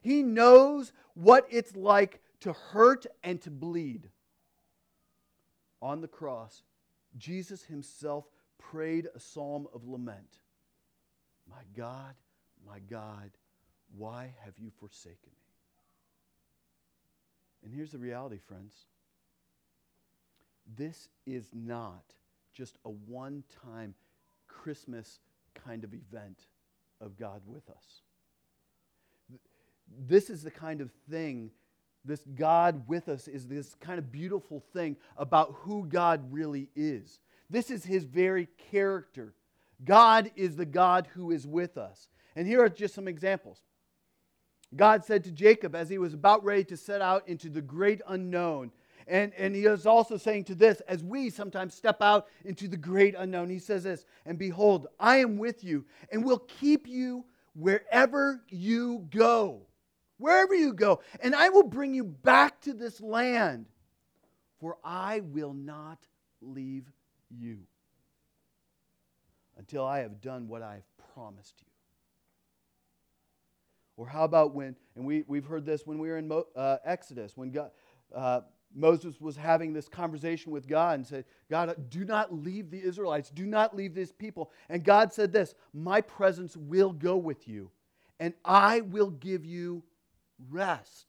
He 0.00 0.22
knows 0.22 0.92
what 1.14 1.46
it's 1.50 1.76
like 1.76 2.20
to 2.40 2.52
hurt 2.52 3.06
and 3.22 3.40
to 3.42 3.50
bleed. 3.50 4.08
On 5.82 6.00
the 6.00 6.08
cross, 6.08 6.62
Jesus 7.16 7.64
himself 7.64 8.24
prayed 8.58 9.08
a 9.14 9.20
psalm 9.20 9.66
of 9.74 9.86
lament 9.86 10.38
My 11.48 11.62
God, 11.76 12.14
my 12.66 12.78
God, 12.78 13.30
why 13.96 14.34
have 14.44 14.58
you 14.58 14.70
forsaken 14.78 15.16
me? 15.24 15.50
And 17.64 17.74
here's 17.74 17.92
the 17.92 17.98
reality, 17.98 18.38
friends 18.38 18.86
this 20.76 21.08
is 21.26 21.48
not 21.52 22.04
just 22.52 22.78
a 22.84 22.90
one 22.90 23.42
time 23.64 23.94
Christmas 24.46 25.20
kind 25.54 25.84
of 25.84 25.92
event 25.94 26.46
of 27.00 27.16
God 27.16 27.42
with 27.46 27.68
us. 27.70 28.02
This 29.98 30.30
is 30.30 30.42
the 30.42 30.50
kind 30.50 30.80
of 30.80 30.90
thing, 31.10 31.50
this 32.04 32.22
God 32.34 32.88
with 32.88 33.08
us 33.08 33.28
is 33.28 33.46
this 33.46 33.74
kind 33.74 33.98
of 33.98 34.10
beautiful 34.10 34.62
thing 34.72 34.96
about 35.16 35.54
who 35.60 35.84
God 35.84 36.32
really 36.32 36.70
is. 36.74 37.18
This 37.50 37.70
is 37.70 37.84
his 37.84 38.04
very 38.04 38.48
character. 38.70 39.34
God 39.84 40.30
is 40.36 40.56
the 40.56 40.66
God 40.66 41.08
who 41.14 41.30
is 41.30 41.46
with 41.46 41.76
us. 41.76 42.08
And 42.36 42.46
here 42.46 42.62
are 42.62 42.68
just 42.68 42.94
some 42.94 43.08
examples. 43.08 43.60
God 44.74 45.04
said 45.04 45.24
to 45.24 45.32
Jacob 45.32 45.74
as 45.74 45.88
he 45.88 45.98
was 45.98 46.14
about 46.14 46.44
ready 46.44 46.64
to 46.64 46.76
set 46.76 47.00
out 47.02 47.28
into 47.28 47.50
the 47.50 47.60
great 47.60 48.00
unknown, 48.06 48.70
and, 49.08 49.32
and 49.36 49.56
he 49.56 49.64
is 49.64 49.86
also 49.86 50.16
saying 50.16 50.44
to 50.44 50.54
this, 50.54 50.80
as 50.82 51.02
we 51.02 51.30
sometimes 51.30 51.74
step 51.74 52.00
out 52.00 52.28
into 52.44 52.68
the 52.68 52.76
great 52.76 53.16
unknown, 53.18 53.50
he 53.50 53.58
says 53.58 53.82
this, 53.82 54.04
and 54.24 54.38
behold, 54.38 54.86
I 55.00 55.16
am 55.16 55.36
with 55.36 55.64
you 55.64 55.84
and 56.12 56.24
will 56.24 56.38
keep 56.38 56.86
you 56.86 57.24
wherever 57.54 58.40
you 58.48 59.08
go. 59.10 59.62
Wherever 60.20 60.54
you 60.54 60.74
go. 60.74 61.00
And 61.20 61.34
I 61.34 61.48
will 61.48 61.64
bring 61.64 61.94
you 61.94 62.04
back 62.04 62.60
to 62.62 62.74
this 62.74 63.00
land, 63.00 63.66
for 64.60 64.76
I 64.84 65.20
will 65.20 65.54
not 65.54 65.98
leave 66.42 66.84
you 67.30 67.60
until 69.58 69.84
I 69.84 70.00
have 70.00 70.20
done 70.20 70.46
what 70.46 70.62
I 70.62 70.74
have 70.74 71.14
promised 71.14 71.54
you. 71.60 71.66
Or 73.96 74.06
how 74.06 74.24
about 74.24 74.54
when, 74.54 74.76
and 74.94 75.04
we, 75.04 75.24
we've 75.26 75.44
heard 75.44 75.64
this 75.66 75.86
when 75.86 75.98
we 75.98 76.08
were 76.08 76.18
in 76.18 76.28
Mo, 76.28 76.46
uh, 76.54 76.76
Exodus, 76.84 77.36
when 77.36 77.50
God, 77.50 77.70
uh, 78.14 78.40
Moses 78.74 79.20
was 79.20 79.36
having 79.36 79.72
this 79.72 79.88
conversation 79.88 80.52
with 80.52 80.68
God 80.68 80.94
and 80.94 81.06
said, 81.06 81.24
God, 81.50 81.74
do 81.90 82.04
not 82.04 82.32
leave 82.32 82.70
the 82.70 82.82
Israelites, 82.82 83.30
do 83.30 83.46
not 83.46 83.74
leave 83.74 83.94
these 83.94 84.12
people. 84.12 84.50
And 84.68 84.84
God 84.84 85.12
said 85.12 85.32
this 85.32 85.54
My 85.74 86.00
presence 86.00 86.56
will 86.56 86.92
go 86.92 87.16
with 87.16 87.48
you, 87.48 87.70
and 88.18 88.32
I 88.44 88.80
will 88.82 89.10
give 89.10 89.44
you 89.44 89.82
rest. 90.48 91.06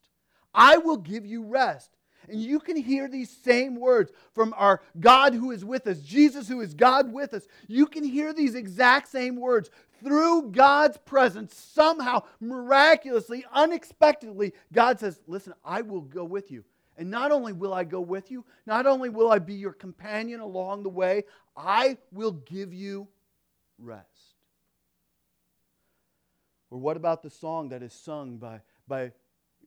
I 0.54 0.78
will 0.78 0.98
give 0.98 1.26
you 1.26 1.44
rest. 1.44 1.92
And 2.30 2.42
you 2.42 2.60
can 2.60 2.76
hear 2.76 3.08
these 3.08 3.30
same 3.30 3.76
words 3.76 4.12
from 4.34 4.54
our 4.56 4.82
God 5.00 5.34
who 5.34 5.52
is 5.52 5.66
with 5.66 5.88
us, 5.88 6.00
Jesus 6.00 6.48
who 6.48 6.62
is 6.62 6.74
God 6.74 7.12
with 7.12 7.34
us. 7.34 7.48
You 7.68 7.88
can 7.88 8.04
hear 8.04 8.32
these 8.32 8.56
exact 8.56 9.08
same 9.08 9.38
words 9.38 9.70
through 10.04 10.52
God's 10.52 10.98
presence. 10.98 11.56
Somehow, 11.56 12.24
miraculously, 12.40 13.44
unexpectedly, 13.52 14.54
God 14.72 15.00
says, 15.00 15.20
Listen, 15.28 15.54
I 15.66 15.82
will 15.82 16.02
go 16.02 16.24
with 16.24 16.52
you. 16.52 16.64
And 16.98 17.10
not 17.10 17.32
only 17.32 17.54
will 17.54 17.74
I 17.74 17.84
go 17.84 18.02
with 18.02 18.30
you, 18.30 18.46
not 18.66 18.86
only 18.86 19.10
will 19.10 19.32
I 19.32 19.40
be 19.40 19.56
your 19.56 19.74
companion 19.74 20.40
along 20.40 20.84
the 20.84 20.90
way, 20.90 21.24
I 21.58 21.98
will 22.12 22.32
give 22.32 22.74
you 22.74 23.08
rest. 23.80 24.08
Or 26.70 26.78
what 26.78 26.98
about 26.98 27.24
the 27.24 27.30
song 27.30 27.70
that 27.70 27.82
is 27.82 27.94
sung 27.94 28.38
by, 28.38 28.62
by 28.88 29.12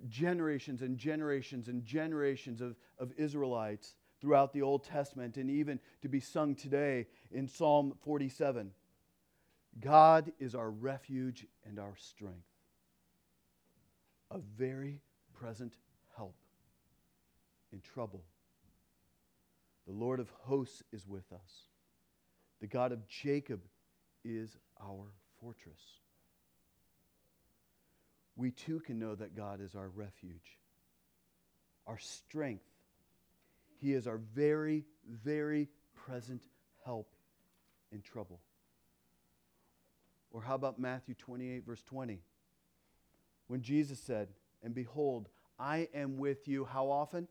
generations 0.09 0.83
and 0.83 0.98
generations 0.98 1.68
and 1.68 1.85
generations 1.85 2.61
of, 2.61 2.76
of 2.98 3.12
Israelites 3.16 3.94
throughout 4.20 4.52
the 4.52 4.62
Old 4.62 4.85
Testament 4.85 5.37
and 5.37 5.50
even 5.50 5.78
to 6.02 6.09
be 6.09 6.20
sung 6.20 6.54
today 6.54 7.07
in 7.30 7.48
Psalm 7.48 7.94
47? 8.02 8.72
God 9.80 10.33
is 10.38 10.54
our 10.54 10.70
refuge 10.70 11.46
and 11.64 11.78
our 11.78 11.96
strength, 11.96 12.48
a 14.30 14.38
very 14.38 15.00
present 15.35 15.74
help 16.16 16.37
in 17.72 17.80
trouble. 17.80 18.24
The 19.87 19.92
Lord 19.92 20.20
of 20.20 20.30
hosts 20.42 20.83
is 20.92 21.07
with 21.07 21.30
us. 21.33 21.68
The 22.61 22.66
God 22.66 22.92
of 22.92 23.07
Jacob 23.09 23.61
is 24.24 24.57
our 24.80 25.12
fortress. 25.40 25.80
We 28.36 28.50
too 28.50 28.80
can 28.80 28.98
know 28.98 29.14
that 29.14 29.36
God 29.36 29.60
is 29.60 29.74
our 29.74 29.88
refuge, 29.88 30.58
our 31.86 31.98
strength. 31.98 32.64
He 33.80 33.92
is 33.92 34.06
our 34.06 34.18
very, 34.34 34.84
very 35.08 35.68
present 35.94 36.42
help 36.84 37.14
in 37.92 38.00
trouble. 38.00 38.40
Or 40.30 40.42
how 40.42 40.56
about 40.56 40.80
Matthew 40.80 41.14
28, 41.14 41.64
verse 41.64 41.82
20? 41.82 42.20
When 43.46 43.62
Jesus 43.62 44.00
said, 44.00 44.28
And 44.62 44.74
behold, 44.74 45.28
I 45.58 45.88
am 45.94 46.16
with 46.16 46.48
you 46.48 46.64
how 46.64 46.90
often? 46.90 47.28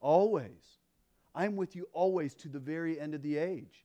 Always. 0.00 0.78
I'm 1.34 1.56
with 1.56 1.76
you 1.76 1.86
always 1.92 2.34
to 2.36 2.48
the 2.48 2.58
very 2.58 2.98
end 2.98 3.14
of 3.14 3.22
the 3.22 3.36
age. 3.36 3.84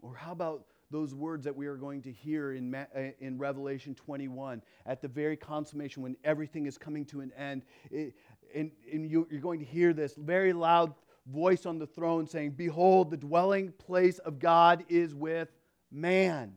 Or 0.00 0.14
how 0.14 0.32
about 0.32 0.64
those 0.90 1.14
words 1.14 1.44
that 1.44 1.54
we 1.54 1.66
are 1.66 1.76
going 1.76 2.02
to 2.02 2.12
hear 2.12 2.52
in, 2.52 2.74
uh, 2.74 2.84
in 3.20 3.38
Revelation 3.38 3.94
21 3.94 4.62
at 4.86 5.00
the 5.00 5.08
very 5.08 5.36
consummation 5.36 6.02
when 6.02 6.16
everything 6.24 6.66
is 6.66 6.76
coming 6.76 7.04
to 7.06 7.20
an 7.20 7.32
end? 7.36 7.62
It, 7.90 8.14
and, 8.54 8.70
and 8.92 9.08
you, 9.08 9.28
you're 9.30 9.40
going 9.40 9.60
to 9.60 9.64
hear 9.64 9.92
this 9.92 10.14
very 10.14 10.52
loud 10.52 10.94
voice 11.26 11.66
on 11.66 11.78
the 11.78 11.86
throne 11.86 12.26
saying, 12.26 12.52
Behold, 12.52 13.10
the 13.10 13.16
dwelling 13.16 13.72
place 13.72 14.18
of 14.18 14.38
God 14.38 14.84
is 14.88 15.14
with 15.14 15.48
man. 15.90 16.54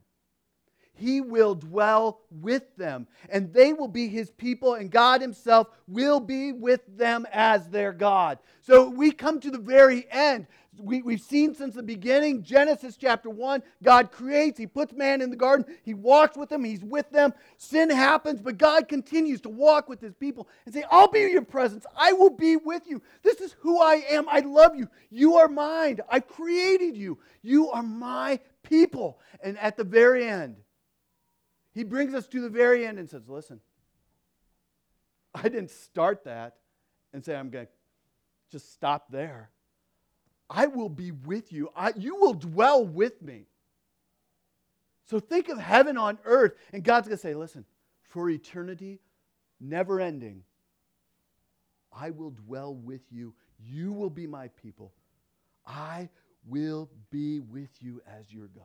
He 0.96 1.22
will 1.22 1.56
dwell 1.56 2.22
with 2.30 2.76
them, 2.76 3.08
and 3.30 3.52
they 3.52 3.74
will 3.74 3.88
be 3.88 4.08
his 4.08 4.30
people, 4.30 4.76
and 4.76 4.92
God 4.92 5.22
himself 5.22 5.68
will 5.88 6.20
be 6.20 6.52
with 6.52 6.82
them 6.88 7.26
as 7.34 7.68
their 7.70 7.92
God. 7.92 8.38
So 8.62 8.90
we 8.90 9.12
come 9.12 9.40
to 9.40 9.50
the 9.50 9.58
very 9.58 10.06
end. 10.12 10.46
We, 10.80 11.02
we've 11.02 11.22
seen 11.22 11.54
since 11.54 11.76
the 11.76 11.84
beginning, 11.84 12.42
Genesis 12.42 12.98
chapter 12.98 13.30
1, 13.30 13.62
God 13.84 14.12
creates, 14.12 14.58
He 14.58 14.66
puts 14.66 14.94
man 14.94 15.22
in 15.22 15.30
the 15.30 15.36
garden, 15.36 15.66
He 15.84 15.94
walks 15.94 16.36
with 16.36 16.50
them, 16.50 16.64
He's 16.64 16.84
with 16.84 17.10
them. 17.12 17.34
Sin 17.58 17.90
happens, 17.90 18.42
but 18.42 18.58
God 18.58 18.88
continues 18.88 19.42
to 19.42 19.50
walk 19.50 19.88
with 19.88 20.02
His 20.02 20.16
people 20.16 20.48
and 20.66 20.74
say, 20.74 20.84
I'll 20.90 21.08
be 21.08 21.20
your 21.20 21.44
presence. 21.44 21.86
I 21.96 22.14
will 22.14 22.32
be 22.32 22.56
with 22.56 22.84
you. 22.88 23.02
This 23.22 23.40
is 23.40 23.56
who 23.60 23.80
I 23.80 24.04
am. 24.10 24.28
I 24.28 24.40
love 24.40 24.76
you. 24.76 24.88
You 25.12 25.36
are 25.36 25.48
mine. 25.48 26.00
I 26.10 26.20
created 26.20 26.98
you. 26.98 27.20
You 27.44 27.70
are 27.70 27.84
my 27.84 28.40
people. 28.64 29.20
And 29.44 29.60
at 29.60 29.78
the 29.78 29.84
very 29.84 30.28
end, 30.28 30.56
he 31.74 31.84
brings 31.84 32.14
us 32.14 32.28
to 32.28 32.42
the 32.42 32.50
very 32.50 32.86
end 32.86 33.00
and 33.00 33.10
says, 33.10 33.28
Listen, 33.28 33.60
I 35.36 35.44
didn't 35.44 35.72
start 35.72 36.24
that 36.26 36.56
and 37.14 37.24
say, 37.24 37.36
I'm 37.36 37.50
going 37.50 37.66
to 37.66 37.72
just 38.52 38.74
stop 38.74 39.06
there. 39.10 39.50
I 40.50 40.68
will 40.68 40.90
be 40.90 41.12
with 41.12 41.52
you. 41.52 41.70
I, 41.76 41.94
you 41.96 42.16
will 42.16 42.34
dwell 42.34 42.86
with 42.86 43.22
me. 43.22 43.48
So 45.06 45.20
think 45.20 45.50
of 45.50 45.60
heaven 45.60 45.98
on 45.98 46.18
earth, 46.26 46.54
and 46.72 46.84
God's 46.84 47.08
going 47.08 47.18
to 47.18 47.22
say, 47.22 47.34
Listen, 47.34 47.66
for 48.04 48.30
eternity, 48.30 49.00
never 49.60 50.00
ending, 50.00 50.44
I 51.92 52.12
will 52.12 52.32
dwell 52.32 52.74
with 52.74 53.02
you. 53.12 53.34
You 53.60 53.92
will 53.92 54.10
be 54.10 54.28
my 54.28 54.50
people. 54.50 54.94
I 55.66 56.10
will 56.48 56.90
be 57.10 57.40
with 57.40 57.70
you 57.80 58.02
as 58.08 58.32
your 58.32 58.48
God. 58.48 58.64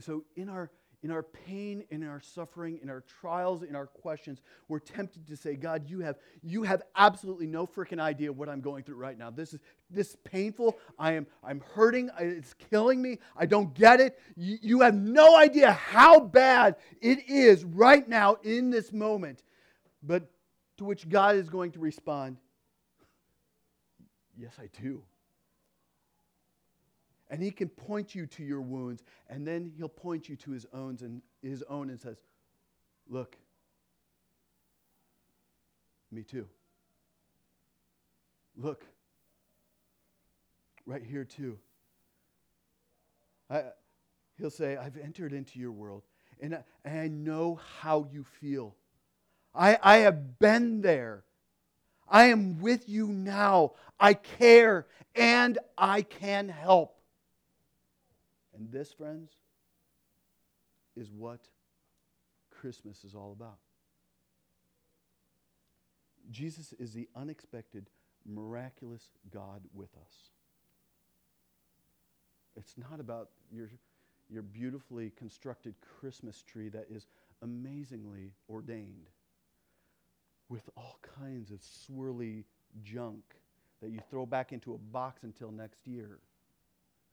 So, 0.00 0.24
in 0.36 0.48
our, 0.48 0.70
in 1.04 1.10
our 1.10 1.22
pain, 1.22 1.84
in 1.90 2.02
our 2.02 2.18
suffering, 2.18 2.80
in 2.82 2.88
our 2.88 3.02
trials, 3.20 3.62
in 3.62 3.76
our 3.76 3.86
questions, 3.86 4.40
we're 4.68 4.78
tempted 4.78 5.26
to 5.26 5.36
say, 5.36 5.54
God, 5.54 5.88
you 5.88 6.00
have, 6.00 6.16
you 6.42 6.62
have 6.62 6.82
absolutely 6.96 7.46
no 7.46 7.66
freaking 7.66 8.00
idea 8.00 8.32
what 8.32 8.48
I'm 8.48 8.62
going 8.62 8.84
through 8.84 8.96
right 8.96 9.18
now. 9.18 9.30
This 9.30 9.52
is, 9.52 9.60
this 9.90 10.10
is 10.10 10.16
painful. 10.24 10.78
I 10.98 11.12
am, 11.12 11.26
I'm 11.42 11.62
hurting. 11.74 12.08
It's 12.18 12.54
killing 12.54 13.02
me. 13.02 13.18
I 13.36 13.44
don't 13.44 13.74
get 13.74 14.00
it. 14.00 14.18
You, 14.34 14.56
you 14.62 14.80
have 14.80 14.94
no 14.94 15.36
idea 15.36 15.72
how 15.72 16.20
bad 16.20 16.76
it 17.02 17.28
is 17.28 17.64
right 17.64 18.08
now 18.08 18.38
in 18.42 18.70
this 18.70 18.90
moment. 18.90 19.42
But 20.02 20.30
to 20.78 20.84
which 20.86 21.06
God 21.06 21.36
is 21.36 21.50
going 21.50 21.72
to 21.72 21.80
respond, 21.80 22.38
Yes, 24.36 24.54
I 24.58 24.68
do. 24.82 25.02
And 27.30 27.42
he 27.42 27.50
can 27.50 27.68
point 27.68 28.14
you 28.14 28.26
to 28.26 28.44
your 28.44 28.60
wounds, 28.60 29.02
and 29.28 29.46
then 29.46 29.72
he'll 29.76 29.88
point 29.88 30.28
you 30.28 30.36
to 30.36 30.50
his 30.50 30.66
own 30.72 30.98
and 31.00 31.22
his 31.42 31.62
own 31.68 31.90
and 31.90 32.00
says, 32.00 32.18
Look, 33.08 33.36
me 36.10 36.22
too. 36.22 36.46
Look, 38.56 38.84
right 40.86 41.02
here 41.02 41.24
too. 41.24 41.58
I, 43.50 43.64
He'll 44.38 44.50
say, 44.50 44.76
I've 44.76 44.96
entered 44.96 45.32
into 45.32 45.58
your 45.58 45.72
world 45.72 46.02
and 46.40 46.56
I, 46.56 46.64
and 46.84 46.98
I 46.98 47.08
know 47.08 47.60
how 47.80 48.06
you 48.12 48.24
feel. 48.24 48.74
I, 49.54 49.78
I 49.82 49.96
have 49.98 50.38
been 50.38 50.80
there. 50.80 51.24
I 52.08 52.24
am 52.26 52.60
with 52.60 52.88
you 52.88 53.08
now. 53.08 53.72
I 54.00 54.14
care 54.14 54.86
and 55.14 55.58
I 55.78 56.02
can 56.02 56.48
help. 56.48 56.93
And 58.56 58.70
this, 58.70 58.92
friends, 58.92 59.32
is 60.96 61.10
what 61.10 61.40
Christmas 62.50 63.04
is 63.04 63.14
all 63.14 63.32
about. 63.32 63.58
Jesus 66.30 66.72
is 66.78 66.92
the 66.92 67.08
unexpected, 67.14 67.90
miraculous 68.24 69.10
God 69.32 69.62
with 69.74 69.90
us. 69.96 70.14
It's 72.56 72.74
not 72.78 73.00
about 73.00 73.30
your, 73.50 73.68
your 74.30 74.42
beautifully 74.42 75.12
constructed 75.16 75.74
Christmas 76.00 76.42
tree 76.42 76.68
that 76.70 76.86
is 76.90 77.06
amazingly 77.42 78.32
ordained 78.48 79.10
with 80.48 80.68
all 80.76 80.98
kinds 81.18 81.50
of 81.50 81.60
swirly 81.60 82.44
junk 82.82 83.22
that 83.82 83.90
you 83.90 83.98
throw 84.10 84.24
back 84.24 84.52
into 84.52 84.74
a 84.74 84.78
box 84.78 85.24
until 85.24 85.50
next 85.50 85.86
year. 85.86 86.18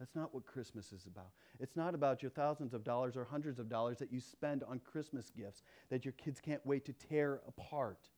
That's 0.02 0.16
not 0.16 0.34
what 0.34 0.48
Christmas 0.48 0.92
is 0.94 1.06
about. 1.06 1.30
It's 1.60 1.76
not 1.76 1.94
about 1.94 2.24
your 2.24 2.32
thousands 2.32 2.74
of 2.74 2.84
dollars 2.84 3.16
or 3.16 3.24
hundreds 3.24 3.60
of 3.60 3.70
dollars 3.70 4.00
that 4.00 4.12
you 4.12 4.20
spend 4.20 4.64
on 4.64 4.80
Christmas 4.80 5.30
gifts 5.30 5.62
that 5.92 6.04
your 6.04 6.14
kids 6.14 6.42
can't 6.42 6.66
wait 6.66 6.86
to 6.86 6.94
tear 6.94 7.42
apart. 7.48 8.10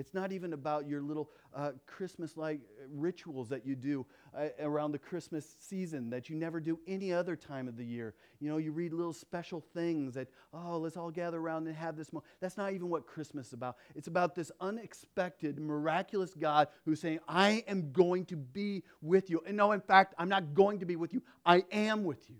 It's 0.00 0.14
not 0.14 0.32
even 0.32 0.54
about 0.54 0.88
your 0.88 1.02
little 1.02 1.28
uh, 1.54 1.72
Christmas 1.86 2.38
like 2.38 2.62
rituals 2.90 3.50
that 3.50 3.66
you 3.66 3.76
do 3.76 4.06
uh, 4.34 4.46
around 4.58 4.92
the 4.92 4.98
Christmas 4.98 5.56
season 5.60 6.08
that 6.08 6.30
you 6.30 6.36
never 6.36 6.58
do 6.58 6.78
any 6.86 7.12
other 7.12 7.36
time 7.36 7.68
of 7.68 7.76
the 7.76 7.84
year. 7.84 8.14
You 8.40 8.48
know, 8.48 8.56
you 8.56 8.72
read 8.72 8.94
little 8.94 9.12
special 9.12 9.62
things 9.74 10.14
that, 10.14 10.28
oh, 10.54 10.78
let's 10.78 10.96
all 10.96 11.10
gather 11.10 11.38
around 11.38 11.66
and 11.66 11.76
have 11.76 11.98
this 11.98 12.14
moment. 12.14 12.30
That's 12.40 12.56
not 12.56 12.72
even 12.72 12.88
what 12.88 13.06
Christmas 13.06 13.48
is 13.48 13.52
about. 13.52 13.76
It's 13.94 14.08
about 14.08 14.34
this 14.34 14.50
unexpected, 14.58 15.58
miraculous 15.60 16.32
God 16.32 16.68
who's 16.86 16.98
saying, 17.02 17.18
I 17.28 17.62
am 17.68 17.92
going 17.92 18.24
to 18.26 18.36
be 18.36 18.84
with 19.02 19.28
you. 19.28 19.42
And 19.46 19.54
no, 19.54 19.72
in 19.72 19.82
fact, 19.82 20.14
I'm 20.16 20.30
not 20.30 20.54
going 20.54 20.78
to 20.78 20.86
be 20.86 20.96
with 20.96 21.12
you, 21.12 21.22
I 21.44 21.62
am 21.70 22.04
with 22.04 22.30
you. 22.30 22.36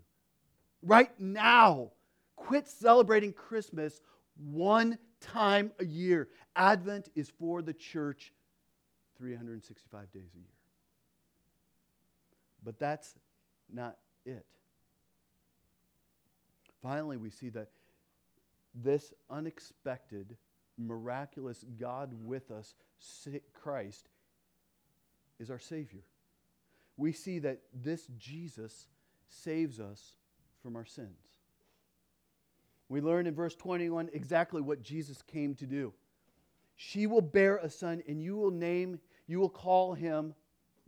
Right 0.83 1.11
now, 1.21 1.91
quit 2.37 2.69
celebrating 2.69 3.35
Christmas 3.35 4.01
one 4.39 4.97
time 5.21 5.73
a 5.79 5.85
year. 5.85 6.29
Advent 6.57 7.09
is 7.15 7.31
for 7.39 7.63
the 7.63 7.73
church 7.73 8.33
365 9.19 10.11
days 10.13 10.31
a 10.35 10.39
year. 10.39 10.47
But 12.65 12.79
that's 12.79 13.15
not 13.73 13.97
it. 14.25 14.45
Finally, 16.83 17.17
we 17.17 17.31
see 17.31 17.51
that 17.51 17.69
this 18.75 19.13
unexpected, 19.29 20.37
miraculous 20.79 21.65
God 21.79 22.15
with 22.25 22.51
us, 22.51 22.75
Christ, 23.55 24.09
is 25.39 25.51
our 25.51 25.59
Savior. 25.59 26.03
We 26.97 27.13
see 27.13 27.39
that 27.41 27.61
this 27.75 28.07
Jesus 28.19 28.87
saves 29.29 29.81
us 29.81 30.13
from 30.63 30.77
our 30.77 30.85
sins. 30.85 31.30
We 32.91 33.01
learn 33.01 33.29
in 33.29 33.35
verse 33.35 33.55
21 33.55 34.11
exactly 34.13 34.61
what 34.61 34.83
Jesus 34.83 35.23
came 35.23 35.55
to 35.55 35.65
do. 35.65 35.95
She 36.75 37.07
will 37.07 37.21
bear 37.21 37.59
a 37.59 37.71
son, 37.71 38.03
and 38.09 38.21
you 38.21 38.37
will 38.37 38.51
name, 38.51 38.99
you 39.29 39.39
will 39.39 39.49
call 39.49 39.95
him 39.95 40.35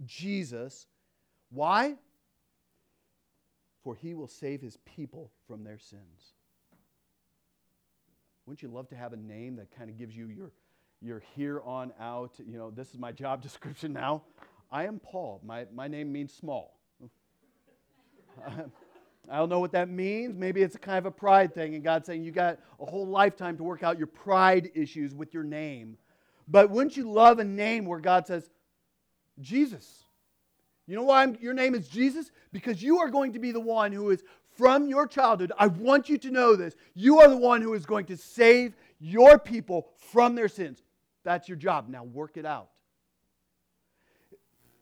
Jesus. 0.05 0.89
Why? 1.51 1.95
For 3.85 3.95
he 3.95 4.15
will 4.15 4.27
save 4.27 4.61
his 4.61 4.79
people 4.79 5.31
from 5.47 5.63
their 5.63 5.79
sins. 5.79 6.35
Wouldn't 8.47 8.63
you 8.63 8.69
love 8.69 8.89
to 8.89 8.97
have 8.97 9.13
a 9.13 9.17
name 9.17 9.55
that 9.57 9.71
kind 9.71 9.89
of 9.89 9.97
gives 9.97 10.17
you 10.17 10.27
your, 10.27 10.51
your 11.01 11.23
here 11.37 11.61
on 11.61 11.93
out? 12.01 12.33
You 12.45 12.59
know, 12.59 12.73
this 12.73 12.89
is 12.89 12.99
my 12.99 13.13
job 13.13 13.43
description 13.49 13.93
now. 13.93 14.25
I 14.73 14.87
am 14.87 14.99
Paul. 14.99 15.41
My, 15.45 15.67
my 15.73 15.87
name 15.87 16.11
means 16.11 16.33
small. 16.33 16.81
I 19.31 19.37
don't 19.37 19.49
know 19.49 19.61
what 19.61 19.73
that 19.73 19.89
means. 19.89 20.37
Maybe 20.37 20.63
it's 20.63 20.75
a 20.75 20.79
kind 20.79 20.99
of 20.99 21.07
a 21.07 21.11
pride 21.11 21.55
thing, 21.55 21.75
and 21.75 21.85
God's 21.85 22.07
saying 22.07 22.25
you 22.25 22.33
got 22.33 22.59
a 22.81 22.85
whole 22.85 23.07
lifetime 23.07 23.57
to 23.57 23.63
work 23.63 23.83
out 23.83 23.99
your 23.99 24.09
pride 24.09 24.71
issues 24.75 25.15
with 25.15 25.33
your 25.33 25.45
name. 25.45 25.97
But 26.49 26.71
wouldn't 26.71 26.97
you 26.97 27.11
love 27.11 27.39
a 27.39 27.45
name 27.45 27.85
where 27.85 28.01
God 28.01 28.27
says, 28.27 28.51
Jesus? 29.41 30.05
You 30.87 30.97
know 30.97 31.05
why 31.05 31.23
I'm, 31.23 31.37
your 31.41 31.55
name 31.55 31.75
is 31.75 31.89
Jesus? 31.89 32.33
Because 32.53 32.83
you 32.83 32.99
are 32.99 33.09
going 33.09 33.33
to 33.35 33.39
be 33.39 33.53
the 33.53 33.61
one 33.61 33.93
who 33.93 34.11
is 34.11 34.25
from 34.59 34.89
your 34.89 35.07
childhood. 35.07 35.53
I 35.57 35.69
want 35.69 36.09
you 36.09 36.19
to 36.19 36.31
know 36.31 36.57
this. 36.57 36.75
You 36.95 37.21
are 37.21 37.29
the 37.29 37.37
one 37.37 37.63
who 37.63 37.75
is 37.75 37.87
going 37.87 38.07
to 38.07 38.17
save 38.17 38.75
your 38.99 39.39
people 39.39 39.89
from 40.11 40.35
their 40.35 40.49
sins. 40.49 40.83
That's 41.25 41.49
your 41.49 41.57
job. 41.57 41.89
Now 41.89 42.05
work 42.05 42.37
it 42.37 42.45
out. 42.45 42.69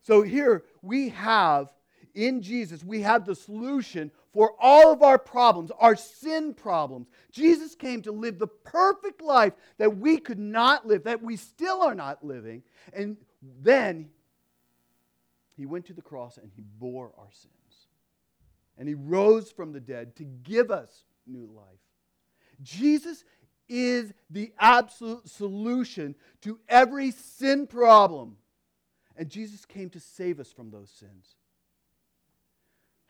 So 0.02 0.22
here 0.22 0.64
we 0.82 1.10
have 1.10 1.70
in 2.14 2.42
Jesus, 2.42 2.82
we 2.82 3.02
have 3.02 3.24
the 3.24 3.34
solution 3.34 4.10
for 4.32 4.54
all 4.60 4.92
of 4.92 5.02
our 5.02 5.18
problems, 5.18 5.70
our 5.78 5.96
sin 5.96 6.54
problems. 6.54 7.08
Jesus 7.32 7.74
came 7.74 8.00
to 8.02 8.12
live 8.12 8.38
the 8.38 8.46
perfect 8.46 9.20
life 9.20 9.54
that 9.78 9.96
we 9.96 10.18
could 10.18 10.38
not 10.38 10.86
live, 10.86 11.04
that 11.04 11.22
we 11.22 11.36
still 11.36 11.82
are 11.82 11.94
not 11.94 12.24
living. 12.24 12.62
And 12.92 13.16
then 13.62 14.08
he 15.56 15.66
went 15.66 15.86
to 15.86 15.92
the 15.92 16.02
cross 16.02 16.36
and 16.36 16.50
he 16.54 16.62
bore 16.78 17.12
our 17.18 17.30
sins. 17.32 17.54
And 18.78 18.88
he 18.88 18.94
rose 18.94 19.50
from 19.50 19.72
the 19.72 19.80
dead 19.80 20.16
to 20.16 20.24
give 20.24 20.70
us 20.70 21.04
new 21.26 21.50
life. 21.54 21.80
Jesus 22.62 23.24
is 23.68 24.12
the 24.30 24.52
absolute 24.58 25.28
solution 25.28 26.14
to 26.42 26.58
every 26.68 27.10
sin 27.10 27.66
problem. 27.66 28.36
And 29.16 29.28
Jesus 29.28 29.64
came 29.64 29.90
to 29.90 30.00
save 30.00 30.40
us 30.40 30.52
from 30.52 30.70
those 30.70 30.90
sins. 30.90 31.36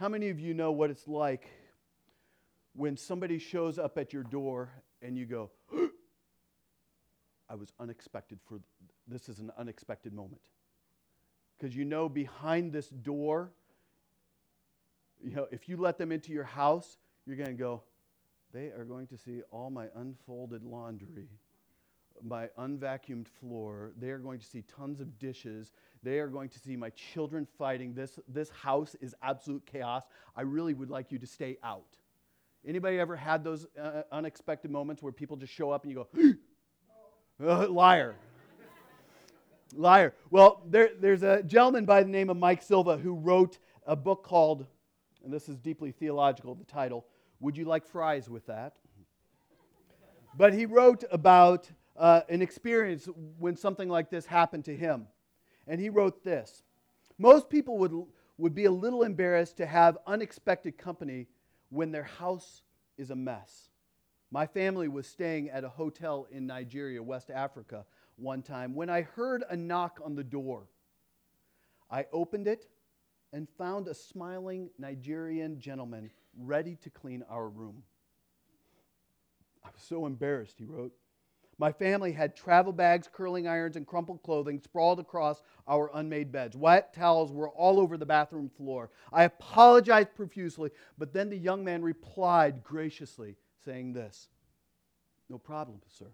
How 0.00 0.08
many 0.08 0.30
of 0.30 0.40
you 0.40 0.54
know 0.54 0.72
what 0.72 0.88
it's 0.88 1.06
like 1.06 1.46
when 2.72 2.96
somebody 2.96 3.38
shows 3.38 3.78
up 3.78 3.98
at 3.98 4.14
your 4.14 4.22
door 4.22 4.72
and 5.02 5.14
you 5.14 5.26
go, 5.26 5.50
I 7.50 7.54
was 7.54 7.74
unexpected 7.78 8.38
for 8.48 8.60
this 9.06 9.28
is 9.28 9.40
an 9.40 9.52
unexpected 9.58 10.14
moment. 10.14 10.40
Because 11.58 11.76
you 11.76 11.84
know 11.84 12.08
behind 12.08 12.72
this 12.72 12.88
door, 12.88 13.50
you 15.22 15.34
know, 15.36 15.46
if 15.50 15.68
you 15.68 15.76
let 15.76 15.98
them 15.98 16.12
into 16.12 16.32
your 16.32 16.44
house, 16.44 16.96
you're 17.26 17.36
going 17.36 17.50
to 17.50 17.52
go, 17.52 17.82
they 18.54 18.68
are 18.68 18.86
going 18.86 19.06
to 19.08 19.18
see 19.18 19.42
all 19.50 19.68
my 19.68 19.88
unfolded 19.94 20.64
laundry 20.64 21.28
my 22.24 22.48
unvacuumed 22.58 23.26
floor. 23.26 23.92
They 23.98 24.10
are 24.10 24.18
going 24.18 24.38
to 24.38 24.46
see 24.46 24.62
tons 24.62 25.00
of 25.00 25.18
dishes. 25.18 25.72
They 26.02 26.18
are 26.18 26.28
going 26.28 26.48
to 26.50 26.58
see 26.58 26.76
my 26.76 26.90
children 26.90 27.46
fighting. 27.58 27.94
This, 27.94 28.18
this 28.28 28.50
house 28.50 28.96
is 29.00 29.14
absolute 29.22 29.64
chaos. 29.66 30.04
I 30.36 30.42
really 30.42 30.74
would 30.74 30.90
like 30.90 31.12
you 31.12 31.18
to 31.18 31.26
stay 31.26 31.58
out. 31.62 31.96
Anybody 32.66 32.98
ever 32.98 33.16
had 33.16 33.42
those 33.42 33.66
uh, 33.80 34.02
unexpected 34.12 34.70
moments 34.70 35.02
where 35.02 35.12
people 35.12 35.36
just 35.36 35.52
show 35.52 35.70
up 35.70 35.84
and 35.84 35.92
you 35.92 36.06
go, 37.40 37.46
uh, 37.46 37.68
liar. 37.68 38.14
liar. 39.74 40.14
Well, 40.30 40.62
there, 40.66 40.90
there's 41.00 41.22
a 41.22 41.42
gentleman 41.42 41.86
by 41.86 42.02
the 42.02 42.10
name 42.10 42.28
of 42.28 42.36
Mike 42.36 42.62
Silva 42.62 42.98
who 42.98 43.14
wrote 43.14 43.58
a 43.86 43.96
book 43.96 44.24
called, 44.24 44.66
and 45.24 45.32
this 45.32 45.48
is 45.48 45.56
deeply 45.56 45.90
theological, 45.90 46.54
the 46.54 46.64
title, 46.64 47.06
Would 47.40 47.56
You 47.56 47.64
Like 47.64 47.86
Fries 47.86 48.28
with 48.28 48.46
That? 48.46 48.76
But 50.36 50.54
he 50.54 50.66
wrote 50.66 51.04
about 51.10 51.68
uh, 52.00 52.22
an 52.30 52.40
experience 52.40 53.06
when 53.38 53.54
something 53.54 53.88
like 53.88 54.10
this 54.10 54.24
happened 54.24 54.64
to 54.64 54.74
him. 54.74 55.06
And 55.68 55.80
he 55.80 55.90
wrote 55.90 56.24
this 56.24 56.62
Most 57.18 57.48
people 57.48 57.78
would, 57.78 57.94
would 58.38 58.54
be 58.54 58.64
a 58.64 58.72
little 58.72 59.02
embarrassed 59.02 59.58
to 59.58 59.66
have 59.66 59.98
unexpected 60.06 60.78
company 60.78 61.28
when 61.68 61.92
their 61.92 62.04
house 62.04 62.62
is 62.96 63.10
a 63.10 63.16
mess. 63.16 63.68
My 64.32 64.46
family 64.46 64.88
was 64.88 65.06
staying 65.06 65.50
at 65.50 65.62
a 65.62 65.68
hotel 65.68 66.26
in 66.30 66.46
Nigeria, 66.46 67.02
West 67.02 67.30
Africa, 67.30 67.84
one 68.16 68.42
time 68.42 68.74
when 68.74 68.88
I 68.88 69.02
heard 69.02 69.44
a 69.48 69.56
knock 69.56 70.00
on 70.04 70.14
the 70.14 70.24
door. 70.24 70.68
I 71.90 72.06
opened 72.12 72.46
it 72.46 72.66
and 73.32 73.48
found 73.58 73.88
a 73.88 73.94
smiling 73.94 74.70
Nigerian 74.78 75.58
gentleman 75.58 76.10
ready 76.38 76.76
to 76.82 76.90
clean 76.90 77.24
our 77.28 77.48
room. 77.48 77.82
I 79.64 79.68
was 79.72 79.82
so 79.82 80.06
embarrassed, 80.06 80.56
he 80.58 80.64
wrote. 80.64 80.92
My 81.60 81.72
family 81.72 82.12
had 82.12 82.34
travel 82.34 82.72
bags, 82.72 83.06
curling 83.12 83.46
irons, 83.46 83.76
and 83.76 83.86
crumpled 83.86 84.22
clothing 84.22 84.58
sprawled 84.58 84.98
across 84.98 85.42
our 85.68 85.90
unmade 85.92 86.32
beds. 86.32 86.56
Wet 86.56 86.94
towels 86.94 87.30
were 87.32 87.50
all 87.50 87.78
over 87.78 87.98
the 87.98 88.06
bathroom 88.06 88.48
floor. 88.48 88.88
I 89.12 89.24
apologized 89.24 90.14
profusely, 90.14 90.70
but 90.96 91.12
then 91.12 91.28
the 91.28 91.36
young 91.36 91.62
man 91.62 91.82
replied 91.82 92.64
graciously, 92.64 93.36
saying 93.62 93.92
this 93.92 94.28
No 95.28 95.36
problem, 95.36 95.82
sir. 95.86 96.10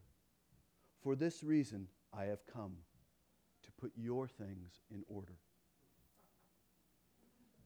For 1.01 1.15
this 1.15 1.45
reason 1.45 1.87
I 2.13 2.25
have 2.25 2.45
come 2.53 2.73
to 3.63 3.71
put 3.81 3.93
your 3.95 4.27
things 4.27 4.81
in 4.91 5.05
order. 5.07 5.37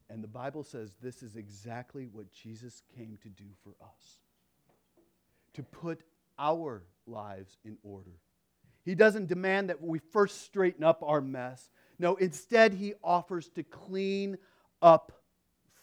And 0.07 0.23
the 0.23 0.27
Bible 0.27 0.61
says 0.61 0.93
this 1.01 1.23
is 1.23 1.35
exactly 1.35 2.07
what 2.11 2.31
Jesus 2.31 2.83
came 2.95 3.17
to 3.23 3.29
do 3.29 3.45
for 3.63 3.73
us 3.83 4.19
to 5.55 5.63
put 5.63 6.03
our 6.37 6.83
lives 7.07 7.57
in 7.63 7.77
order. 7.83 8.11
He 8.83 8.95
doesn't 8.95 9.27
demand 9.27 9.69
that 9.69 9.81
we 9.81 9.99
first 9.99 10.43
straighten 10.43 10.83
up 10.83 11.03
our 11.03 11.21
mess. 11.21 11.69
No, 11.99 12.15
instead, 12.15 12.73
He 12.73 12.93
offers 13.03 13.49
to 13.49 13.63
clean 13.63 14.37
up 14.81 15.11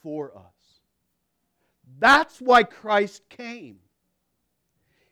for 0.02 0.37
us. 0.37 0.81
That's 1.98 2.40
why 2.40 2.64
Christ 2.64 3.28
came. 3.28 3.78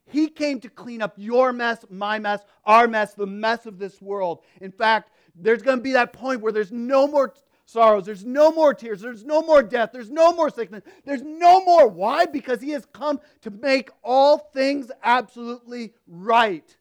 He 0.09 0.29
came 0.29 0.61
to 0.61 0.69
clean 0.69 1.03
up 1.03 1.15
your 1.17 1.53
mess, 1.53 1.85
my 1.91 2.19
mess, 2.19 2.41
our 2.65 2.87
mess, 2.87 3.15
the 3.15 3.27
mess 3.27 3.67
of 3.67 3.79
this 3.79 4.01
world. 4.01 4.41
In 4.61 4.71
fact, 4.71 5.11
there's 5.35 5.63
going 5.63 5.79
to 5.79 5.83
be 5.83 5.93
that 5.93 6.13
point 6.13 6.41
where 6.41 6.53
there's 6.53 6.73
no 6.73 7.09
more 7.09 7.35
sorrows, 7.67 8.07
there's 8.07 8.25
no 8.25 8.51
more 8.51 8.73
tears, 8.73 9.01
there's 9.01 9.25
no 9.25 9.43
more 9.43 9.63
death, 9.63 9.91
there's 9.93 10.11
no 10.11 10.33
more 10.33 10.49
sickness, 10.49 10.83
there's 11.05 11.23
no 11.23 11.63
more. 11.65 11.87
Why? 11.87 12.25
Because 12.25 12.61
He 12.61 12.71
has 12.71 12.87
come 12.93 13.21
to 13.43 13.51
make 13.51 13.91
all 14.03 14.39
things 14.39 14.91
absolutely 15.03 15.93
right. 16.07 16.77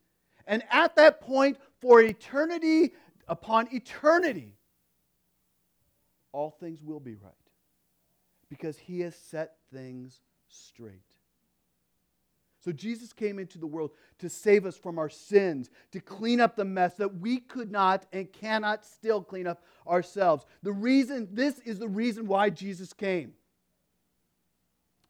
And 0.48 0.64
at 0.72 0.96
that 0.96 1.22
point, 1.22 1.58
for 1.82 2.02
eternity 2.02 2.94
upon 3.28 3.68
eternity, 3.74 4.54
all 6.32 6.52
things 6.52 6.82
will 6.84 7.00
be 7.00 7.16
right. 7.16 7.34
Because 8.50 8.78
He 8.78 9.02
has 9.02 9.16
set 9.16 9.56
things 9.74 10.22
straight. 10.48 11.15
So 12.66 12.72
Jesus 12.72 13.14
came 13.14 13.38
into 13.38 13.60
the 13.60 13.68
world 13.68 13.92
to 14.18 14.28
save 14.28 14.66
us 14.66 14.76
from 14.76 14.98
our 14.98 15.08
sins, 15.08 15.70
to 15.92 16.00
clean 16.00 16.42
up 16.42 16.56
the 16.56 16.66
mess 16.66 16.96
that 16.96 17.20
we 17.20 17.38
could 17.38 17.72
not 17.72 18.08
and 18.12 18.34
cannot 18.34 18.84
still 18.84 19.22
clean 19.22 19.46
up 19.46 19.64
ourselves. 19.88 20.48
The 20.64 20.72
reason, 20.72 21.28
this 21.32 21.60
is 21.60 21.78
the 21.78 21.88
reason 21.88 22.26
why 22.26 22.50
Jesus 22.50 22.92
came. 22.92 23.34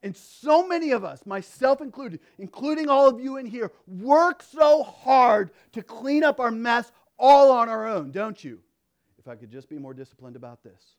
And 0.04 0.18
so 0.18 0.68
many 0.68 0.92
of 0.92 1.06
us, 1.06 1.26
myself 1.26 1.80
included, 1.80 2.20
including 2.38 2.90
all 2.90 3.08
of 3.08 3.22
you 3.22 3.38
in 3.38 3.46
here, 3.46 3.72
work 3.88 4.44
so 4.44 4.84
hard 4.84 5.52
to 5.72 5.82
clean 5.82 6.26
up 6.26 6.42
our 6.42 6.52
mess 6.52 6.92
all 7.18 7.54
on 7.54 7.70
our 7.70 7.88
own, 7.88 8.12
don't 8.12 8.44
you? 8.44 8.60
If 9.18 9.30
I 9.30 9.36
could 9.36 9.50
just 9.50 9.70
be 9.70 9.78
more 9.78 9.94
disciplined 9.94 10.36
about 10.36 10.62
this. 10.62 10.98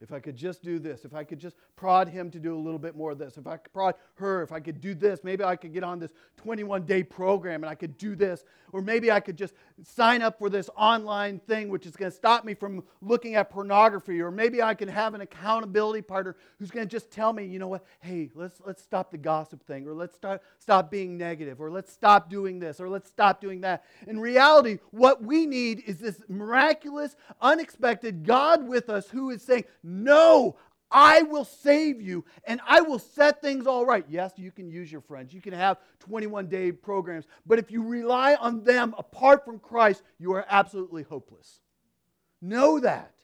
If 0.00 0.12
I 0.12 0.20
could 0.20 0.36
just 0.36 0.62
do 0.62 0.78
this, 0.78 1.06
if 1.06 1.14
I 1.14 1.24
could 1.24 1.38
just 1.38 1.56
prod 1.74 2.08
him 2.08 2.30
to 2.32 2.38
do 2.38 2.54
a 2.54 2.60
little 2.60 2.78
bit 2.78 2.94
more 2.96 3.12
of 3.12 3.18
this, 3.18 3.38
if 3.38 3.46
I 3.46 3.56
could 3.56 3.72
prod 3.72 3.94
her, 4.16 4.42
if 4.42 4.52
I 4.52 4.60
could 4.60 4.78
do 4.78 4.94
this, 4.94 5.24
maybe 5.24 5.42
I 5.42 5.56
could 5.56 5.72
get 5.72 5.82
on 5.84 5.98
this 5.98 6.12
21 6.36 6.84
day 6.84 7.02
program 7.02 7.64
and 7.64 7.70
I 7.70 7.74
could 7.74 7.96
do 7.96 8.14
this, 8.14 8.44
or 8.72 8.82
maybe 8.82 9.10
I 9.10 9.20
could 9.20 9.36
just 9.36 9.54
sign 9.82 10.20
up 10.20 10.38
for 10.38 10.50
this 10.50 10.68
online 10.76 11.38
thing 11.38 11.70
which 11.70 11.86
is 11.86 11.96
going 11.96 12.10
to 12.10 12.16
stop 12.16 12.44
me 12.44 12.52
from 12.52 12.84
looking 13.00 13.36
at 13.36 13.48
pornography, 13.48 14.20
or 14.20 14.30
maybe 14.30 14.62
I 14.62 14.74
can 14.74 14.88
have 14.88 15.14
an 15.14 15.22
accountability 15.22 16.02
partner 16.02 16.36
who's 16.58 16.70
going 16.70 16.86
to 16.86 16.90
just 16.90 17.10
tell 17.10 17.32
me, 17.32 17.46
you 17.46 17.58
know 17.58 17.68
what, 17.68 17.84
hey, 18.00 18.30
let's, 18.34 18.60
let's 18.66 18.82
stop 18.82 19.10
the 19.10 19.18
gossip 19.18 19.64
thing, 19.66 19.88
or 19.88 19.94
let's 19.94 20.14
start, 20.14 20.42
stop 20.58 20.90
being 20.90 21.16
negative, 21.16 21.58
or 21.58 21.70
let's 21.70 21.90
stop 21.90 22.28
doing 22.28 22.58
this, 22.58 22.80
or 22.80 22.88
let's 22.90 23.08
stop 23.08 23.40
doing 23.40 23.62
that. 23.62 23.84
In 24.06 24.20
reality, 24.20 24.78
what 24.90 25.22
we 25.22 25.46
need 25.46 25.82
is 25.86 25.96
this 25.96 26.20
miraculous, 26.28 27.16
unexpected 27.40 28.26
God 28.26 28.68
with 28.68 28.90
us 28.90 29.08
who 29.08 29.30
is 29.30 29.40
saying, 29.40 29.64
no, 29.86 30.56
I 30.90 31.22
will 31.22 31.44
save 31.44 32.02
you 32.02 32.24
and 32.44 32.60
I 32.66 32.80
will 32.80 32.98
set 32.98 33.40
things 33.40 33.68
all 33.68 33.86
right. 33.86 34.04
Yes, 34.08 34.32
you 34.36 34.50
can 34.50 34.68
use 34.68 34.90
your 34.90 35.00
friends. 35.00 35.32
You 35.32 35.40
can 35.40 35.52
have 35.52 35.78
21 36.00 36.48
day 36.48 36.72
programs. 36.72 37.26
But 37.46 37.60
if 37.60 37.70
you 37.70 37.84
rely 37.84 38.34
on 38.34 38.64
them 38.64 38.96
apart 38.98 39.44
from 39.44 39.60
Christ, 39.60 40.02
you 40.18 40.32
are 40.34 40.44
absolutely 40.48 41.04
hopeless. 41.04 41.60
Know 42.42 42.80
that. 42.80 43.14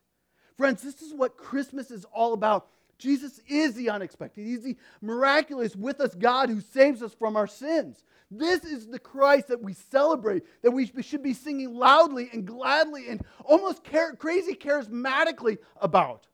Friends, 0.57 0.83
this 0.83 1.03
is 1.03 1.13
what 1.13 1.37
Christmas 1.37 1.91
is 1.91 2.05
all 2.13 2.33
about. 2.33 2.69
Jesus 2.97 3.41
is 3.49 3.75
the 3.75 3.91
unexpected. 3.91 4.47
He's 4.47 4.63
the 4.63 4.77
miraculous 5.01 5.75
with 5.75 6.01
us 6.01 6.15
God 6.15 6.49
who 6.49 6.61
saves 6.61 7.03
us 7.03 7.13
from 7.13 7.37
our 7.37 7.49
sins. 7.49 8.05
This 8.31 8.65
is 8.65 8.87
the 8.87 9.01
Christ 9.01 9.49
that 9.49 9.61
we 9.61 9.73
celebrate, 9.73 10.45
that 10.63 10.71
we 10.71 10.89
should 11.03 11.23
be 11.23 11.35
singing 11.35 11.75
loudly 11.75 12.31
and 12.33 12.47
gladly 12.47 13.09
and 13.09 13.21
almost 13.45 13.83
crazy 13.85 14.55
charismatically 14.55 15.59
about. 15.81 16.29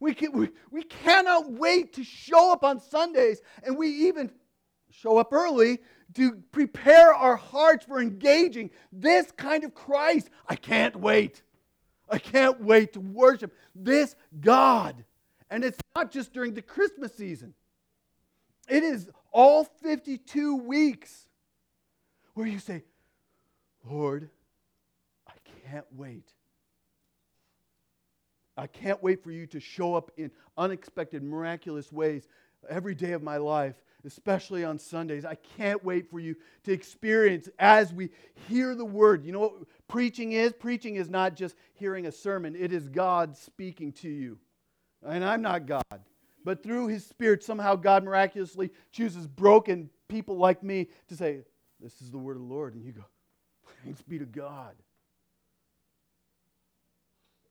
We, 0.00 0.14
can, 0.14 0.32
we, 0.32 0.50
we 0.70 0.84
cannot 0.84 1.50
wait 1.50 1.94
to 1.94 2.04
show 2.04 2.52
up 2.52 2.64
on 2.64 2.80
Sundays, 2.80 3.40
and 3.64 3.76
we 3.76 3.88
even 4.08 4.30
show 4.90 5.18
up 5.18 5.32
early 5.32 5.80
to 6.14 6.32
prepare 6.52 7.12
our 7.12 7.36
hearts 7.36 7.84
for 7.84 8.00
engaging 8.00 8.70
this 8.92 9.30
kind 9.32 9.64
of 9.64 9.74
Christ. 9.74 10.30
I 10.48 10.56
can't 10.56 10.96
wait. 10.96 11.42
I 12.08 12.18
can't 12.18 12.62
wait 12.62 12.94
to 12.94 13.00
worship 13.00 13.54
this 13.74 14.14
God. 14.40 15.04
And 15.50 15.64
it's 15.64 15.78
not 15.94 16.10
just 16.10 16.32
during 16.32 16.54
the 16.54 16.62
Christmas 16.62 17.14
season, 17.14 17.54
it 18.68 18.82
is 18.82 19.08
all 19.32 19.64
52 19.64 20.56
weeks 20.56 21.26
where 22.34 22.46
you 22.46 22.58
say, 22.58 22.84
Lord, 23.84 24.30
I 25.26 25.32
can't 25.66 25.86
wait 25.92 26.32
I 28.58 28.66
can't 28.66 29.00
wait 29.02 29.22
for 29.22 29.30
you 29.30 29.46
to 29.46 29.60
show 29.60 29.94
up 29.94 30.10
in 30.16 30.32
unexpected, 30.56 31.22
miraculous 31.22 31.92
ways 31.92 32.26
every 32.68 32.94
day 32.94 33.12
of 33.12 33.22
my 33.22 33.36
life, 33.36 33.76
especially 34.04 34.64
on 34.64 34.80
Sundays. 34.80 35.24
I 35.24 35.36
can't 35.56 35.82
wait 35.84 36.10
for 36.10 36.18
you 36.18 36.34
to 36.64 36.72
experience 36.72 37.48
as 37.60 37.92
we 37.92 38.10
hear 38.48 38.74
the 38.74 38.84
word. 38.84 39.24
You 39.24 39.32
know 39.32 39.40
what 39.40 39.52
preaching 39.86 40.32
is? 40.32 40.52
Preaching 40.52 40.96
is 40.96 41.08
not 41.08 41.36
just 41.36 41.54
hearing 41.74 42.06
a 42.06 42.12
sermon, 42.12 42.56
it 42.56 42.72
is 42.72 42.88
God 42.88 43.36
speaking 43.36 43.92
to 43.92 44.08
you. 44.08 44.38
And 45.06 45.24
I'm 45.24 45.40
not 45.42 45.66
God. 45.66 46.02
But 46.44 46.62
through 46.64 46.88
his 46.88 47.06
spirit, 47.06 47.44
somehow 47.44 47.76
God 47.76 48.02
miraculously 48.02 48.72
chooses 48.90 49.28
broken 49.28 49.88
people 50.08 50.36
like 50.36 50.64
me 50.64 50.88
to 51.08 51.16
say, 51.16 51.44
This 51.78 52.00
is 52.02 52.10
the 52.10 52.18
word 52.18 52.36
of 52.36 52.42
the 52.42 52.48
Lord. 52.48 52.74
And 52.74 52.84
you 52.84 52.90
go, 52.92 53.04
Thanks 53.84 54.02
be 54.02 54.18
to 54.18 54.26
God. 54.26 54.74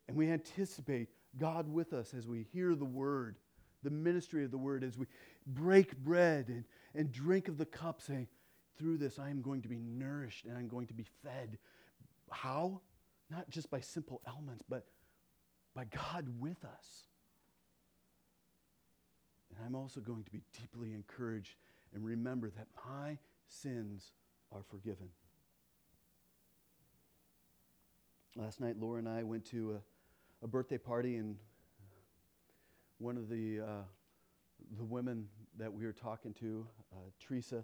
And 0.08 0.16
we 0.16 0.30
anticipate 0.30 1.10
God 1.38 1.68
with 1.68 1.94
us 1.94 2.14
as 2.14 2.28
we 2.28 2.46
hear 2.54 2.76
the 2.76 2.86
word, 2.86 3.38
the 3.84 3.90
ministry 3.90 4.44
of 4.44 4.52
the 4.52 4.58
word, 4.58 4.84
as 4.84 4.98
we 4.98 5.06
break 5.46 5.98
bread 5.98 6.48
and, 6.48 6.64
and 6.96 7.12
drink 7.12 7.48
of 7.48 7.58
the 7.58 7.66
cup, 7.66 8.02
saying, 8.02 8.28
Through 8.78 8.98
this 8.98 9.20
I 9.20 9.30
am 9.30 9.42
going 9.42 9.62
to 9.64 9.68
be 9.68 9.80
nourished 9.80 10.46
and 10.46 10.58
I'm 10.58 10.68
going 10.68 10.88
to 10.88 10.94
be 10.94 11.06
fed. 11.24 11.58
How? 12.32 12.82
Not 13.30 13.50
just 13.50 13.70
by 13.70 13.82
simple 13.82 14.22
elements, 14.26 14.64
but 14.68 14.86
by 15.76 15.86
God 15.86 16.28
with 16.40 16.64
us. 16.64 17.08
And 19.50 19.66
I'm 19.66 19.76
also 19.76 20.00
going 20.00 20.24
to 20.24 20.32
be 20.32 20.42
deeply 20.60 20.94
encouraged 20.94 21.56
and 21.94 22.06
remember 22.06 22.50
that 22.52 22.68
my 22.90 23.18
sins 23.48 24.12
are 24.52 24.64
forgiven. 24.70 25.10
Last 28.36 28.62
night, 28.62 28.76
Laura 28.80 29.00
and 29.00 29.10
I 29.10 29.24
went 29.24 29.46
to 29.46 29.74
a 29.74 29.80
a 30.44 30.48
birthday 30.48 30.78
party, 30.78 31.16
and 31.16 31.36
one 33.00 33.18
of 33.18 33.30
the, 33.30 33.60
uh, 33.62 33.66
the 34.78 34.84
women 34.84 35.28
that 35.58 35.72
we 35.72 35.86
were 35.86 35.94
talking 35.94 36.34
to, 36.36 36.68
uh, 36.94 36.98
Teresa, 37.20 37.64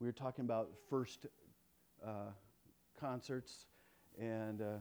we 0.00 0.06
were 0.06 0.12
talking 0.12 0.44
about 0.44 0.70
first 0.88 1.26
uh, 2.04 2.30
concerts, 2.98 3.66
and 4.20 4.62
uh, 4.62 4.76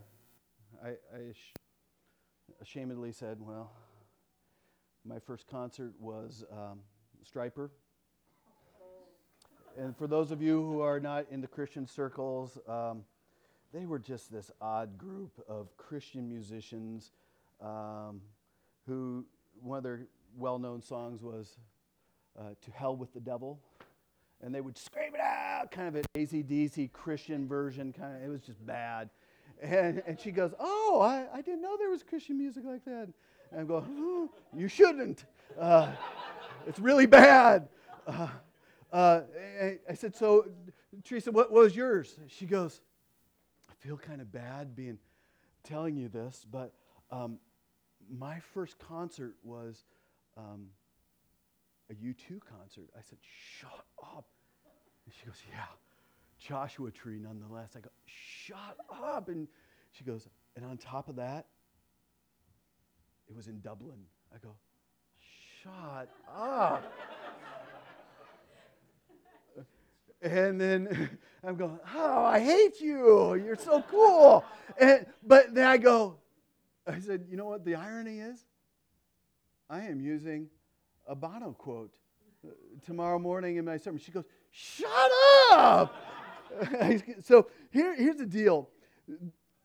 I, 0.84 0.90
I 0.90 1.32
sh- 1.34 1.54
ashamedly 2.64 3.14
said, 3.14 3.38
Well, 3.40 3.72
my 5.04 5.20
first 5.20 5.48
concert 5.48 5.94
was 6.00 6.44
um, 6.52 6.80
Stryper. 7.24 7.70
And 9.78 9.96
for 9.98 10.08
those 10.08 10.32
of 10.32 10.42
you 10.42 10.62
who 10.62 10.80
are 10.82 11.00
not 11.00 11.26
in 11.32 11.42
the 11.42 11.48
Christian 11.48 11.86
circles, 11.86 12.58
um, 12.68 13.04
they 13.76 13.86
were 13.86 14.00
just 14.00 14.32
this 14.32 14.52
odd 14.62 14.98
group 14.98 15.44
of 15.50 15.76
Christian 15.76 16.30
musicians 16.30 17.12
um, 17.62 18.22
who, 18.88 19.26
one 19.62 19.78
of 19.78 19.84
their 19.84 20.08
well 20.38 20.58
known 20.58 20.82
songs 20.82 21.22
was 21.22 21.58
uh, 22.40 22.44
To 22.64 22.72
Hell 22.72 22.96
with 22.96 23.14
the 23.14 23.20
Devil. 23.20 23.60
And 24.42 24.56
they 24.56 24.62
would 24.62 24.78
scream 24.78 25.14
it 25.14 25.20
out, 25.20 25.72
kind 25.72 25.90
of 25.90 25.96
an 25.96 26.04
ACDC 26.16 26.94
Christian 26.94 27.48
version, 27.48 27.92
kind 27.92 28.16
of, 28.16 28.24
it 28.24 28.30
was 28.30 28.42
just 28.42 28.66
bad. 28.66 29.10
And, 29.62 30.02
and 30.08 30.20
she 30.20 30.32
goes, 30.32 30.54
Oh, 30.58 31.02
I, 31.02 31.26
I 31.38 31.42
didn't 31.42 31.62
know 31.62 31.76
there 31.78 31.90
was 31.90 32.04
Christian 32.04 32.38
music 32.38 32.64
like 32.66 32.86
that. 32.86 33.10
And 33.52 33.60
I 33.60 33.64
go, 33.64 33.86
oh, 33.86 34.30
You 34.56 34.70
shouldn't. 34.70 35.26
Uh, 35.60 35.92
it's 36.66 36.80
really 36.80 37.08
bad. 37.08 37.68
Uh, 38.08 38.28
uh, 38.94 39.22
I 39.90 39.94
said, 39.96 40.16
So, 40.16 40.48
Teresa, 41.04 41.32
what, 41.32 41.52
what 41.52 41.64
was 41.64 41.76
yours? 41.76 42.20
She 42.28 42.46
goes, 42.46 42.82
feel 43.86 43.98
kind 43.98 44.20
of 44.22 44.32
bad 44.32 44.76
being 44.76 44.98
telling 45.64 45.96
you 45.96 46.10
this, 46.10 46.46
but 46.52 46.74
um, 47.12 47.38
my 48.10 48.40
first 48.54 48.80
concert 48.80 49.36
was 49.44 49.84
um, 50.38 50.68
a 51.92 51.94
U2 51.94 52.40
concert. 52.40 52.90
I 52.98 53.02
said, 53.08 53.20
Shut 53.60 53.86
up. 54.02 54.26
And 55.06 55.14
she 55.14 55.26
goes, 55.26 55.36
Yeah, 55.52 55.66
Joshua 56.40 56.90
Tree 56.92 57.20
nonetheless. 57.20 57.72
I 57.76 57.80
go, 57.80 57.90
Shut 58.06 58.78
up. 58.92 59.30
And 59.30 59.48
she 59.92 60.04
goes, 60.04 60.28
And 60.56 60.66
on 60.66 60.78
top 60.78 61.08
of 61.08 61.18
that, 61.18 61.46
It 63.28 63.36
was 63.36 63.48
in 63.48 63.60
Dublin. 63.62 64.00
I 64.34 64.38
go, 64.40 64.56
Shut 65.62 66.10
up. 66.36 66.92
And 70.22 70.60
then 70.60 71.10
I'm 71.44 71.56
going, 71.56 71.80
Oh, 71.96 72.26
I 72.26 72.40
hate 72.40 72.80
you. 72.80 73.36
You're 73.36 73.56
so 73.56 73.84
cool. 73.90 74.44
And, 74.80 75.06
but 75.24 75.54
then 75.54 75.68
I 75.68 75.78
go, 75.78 76.18
I 76.88 77.00
said, 77.00 77.26
You 77.30 77.38
know 77.38 77.46
what 77.46 77.66
the 77.66 77.76
irony 77.76 78.20
is? 78.20 78.46
I 79.70 79.82
am 79.82 80.00
using 80.00 80.48
a 81.08 81.16
Bono 81.16 81.52
quote 81.52 81.94
uh, 82.46 82.52
tomorrow 82.86 83.20
morning 83.20 83.58
in 83.58 83.66
my 83.66 83.78
sermon. 83.78 84.00
She 84.00 84.12
goes, 84.12 84.26
Shut 84.52 85.12
up! 85.52 85.94
so 87.24 87.48
here, 87.72 87.96
here's 87.96 88.18
the 88.18 88.26
deal. 88.26 88.70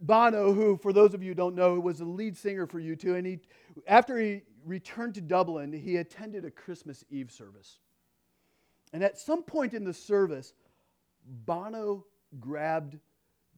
Bono, 0.01 0.53
who, 0.53 0.77
for 0.79 0.93
those 0.93 1.13
of 1.15 1.23
you 1.23 1.31
who 1.31 1.35
don't 1.35 1.55
know, 1.55 1.79
was 1.79 1.99
the 1.99 2.05
lead 2.05 2.37
singer 2.37 2.67
for 2.67 2.81
U2, 2.81 3.17
and 3.17 3.27
he, 3.27 3.39
after 3.87 4.19
he 4.19 4.43
returned 4.65 5.15
to 5.15 5.21
Dublin, 5.21 5.73
he 5.73 5.97
attended 5.97 6.45
a 6.45 6.51
Christmas 6.51 7.05
Eve 7.11 7.31
service. 7.31 7.79
And 8.93 9.05
at 9.05 9.19
some 9.19 9.43
point 9.43 9.75
in 9.75 9.85
the 9.85 9.95
service, 9.95 10.53
Bono 11.47 12.07
grabbed 12.39 12.99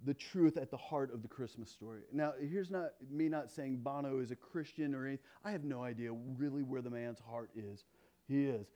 the 0.04 0.14
truth 0.14 0.56
at 0.56 0.70
the 0.70 0.76
heart 0.76 1.12
of 1.14 1.22
the 1.22 1.28
Christmas 1.28 1.70
story. 1.70 2.00
Now, 2.12 2.32
here's 2.40 2.70
not 2.70 2.90
me 3.10 3.28
not 3.28 3.50
saying 3.50 3.78
Bono 3.78 4.18
is 4.18 4.30
a 4.30 4.36
Christian 4.36 4.94
or 4.94 5.06
anything. 5.06 5.24
I 5.44 5.52
have 5.52 5.64
no 5.64 5.82
idea 5.82 6.12
really 6.12 6.62
where 6.62 6.82
the 6.82 6.90
man's 6.90 7.20
heart 7.20 7.50
is. 7.54 7.84
He 8.28 8.46
is. 8.46 8.66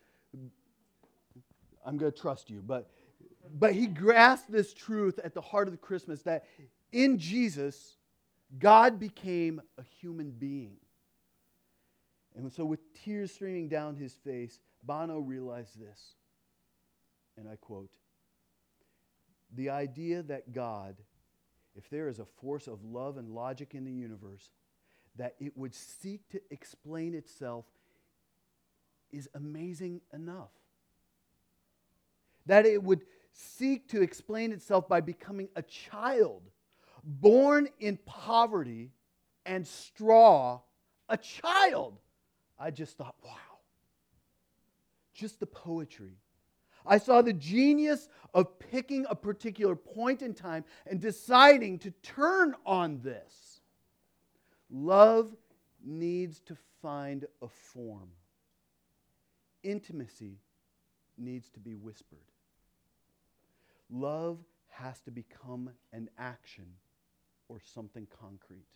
I'm 1.84 1.96
going 1.96 2.12
to 2.12 2.18
trust 2.18 2.50
you, 2.50 2.62
but 2.64 2.90
but 3.58 3.72
he 3.72 3.86
grasped 3.86 4.50
this 4.50 4.74
truth 4.74 5.20
at 5.22 5.34
the 5.34 5.40
heart 5.40 5.68
of 5.68 5.72
the 5.72 5.78
Christmas 5.78 6.22
that 6.22 6.46
in 6.92 7.18
Jesus, 7.18 7.96
God 8.58 8.98
became 8.98 9.60
a 9.78 9.82
human 10.00 10.30
being. 10.30 10.76
And 12.34 12.52
so, 12.52 12.64
with 12.64 12.80
tears 12.92 13.32
streaming 13.32 13.68
down 13.68 13.96
his 13.96 14.12
face, 14.12 14.60
Bono 14.84 15.18
realized 15.18 15.80
this. 15.80 16.14
And 17.36 17.48
I 17.48 17.56
quote 17.56 17.90
The 19.54 19.70
idea 19.70 20.22
that 20.24 20.52
God, 20.52 20.96
if 21.74 21.88
there 21.90 22.08
is 22.08 22.18
a 22.18 22.24
force 22.24 22.66
of 22.66 22.84
love 22.84 23.16
and 23.16 23.30
logic 23.30 23.74
in 23.74 23.84
the 23.84 23.92
universe, 23.92 24.50
that 25.16 25.34
it 25.40 25.56
would 25.56 25.74
seek 25.74 26.28
to 26.30 26.40
explain 26.50 27.14
itself 27.14 27.64
is 29.12 29.28
amazing 29.34 30.00
enough. 30.12 30.50
That 32.46 32.66
it 32.66 32.82
would 32.82 33.02
seek 33.32 33.88
to 33.88 34.02
explain 34.02 34.52
itself 34.52 34.88
by 34.88 35.00
becoming 35.00 35.48
a 35.56 35.62
child 35.62 36.42
born 37.06 37.68
in 37.78 37.98
poverty 38.04 38.90
and 39.46 39.66
straw, 39.66 40.60
a 41.08 41.16
child. 41.16 41.98
I 42.58 42.70
just 42.70 42.98
thought, 42.98 43.14
wow. 43.24 43.32
Just 45.14 45.40
the 45.40 45.46
poetry. 45.46 46.18
I 46.86 46.98
saw 46.98 47.22
the 47.22 47.32
genius 47.32 48.08
of 48.34 48.58
picking 48.58 49.06
a 49.08 49.14
particular 49.14 49.74
point 49.74 50.22
in 50.22 50.34
time 50.34 50.64
and 50.86 51.00
deciding 51.00 51.78
to 51.80 51.90
turn 52.02 52.54
on 52.64 53.00
this. 53.02 53.60
Love 54.70 55.34
needs 55.84 56.40
to 56.40 56.56
find 56.82 57.24
a 57.42 57.48
form, 57.48 58.10
intimacy 59.62 60.38
needs 61.16 61.48
to 61.50 61.60
be 61.60 61.74
whispered. 61.74 62.18
Love 63.90 64.38
has 64.68 65.00
to 65.00 65.10
become 65.10 65.70
an 65.92 66.10
action 66.18 66.66
or 67.48 67.58
something 67.74 68.06
concrete. 68.20 68.66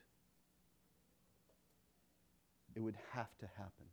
It 2.75 2.81
would 2.81 2.97
have 3.13 3.37
to 3.39 3.47
happen. 3.57 3.87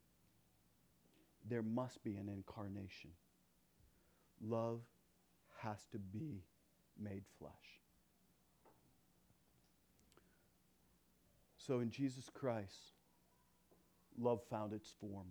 There 1.50 1.64
must 1.64 2.04
be 2.04 2.16
an 2.16 2.30
incarnation. 2.30 3.12
Love 4.42 4.82
has 5.60 5.80
to 5.92 5.98
be 5.98 6.44
made 7.00 7.24
flesh. 7.40 7.52
So 11.58 11.80
in 11.80 11.92
Jesus 11.92 12.30
Christ, 12.34 12.94
love 14.18 14.42
found 14.50 14.74
its 14.74 14.94
form. 15.02 15.28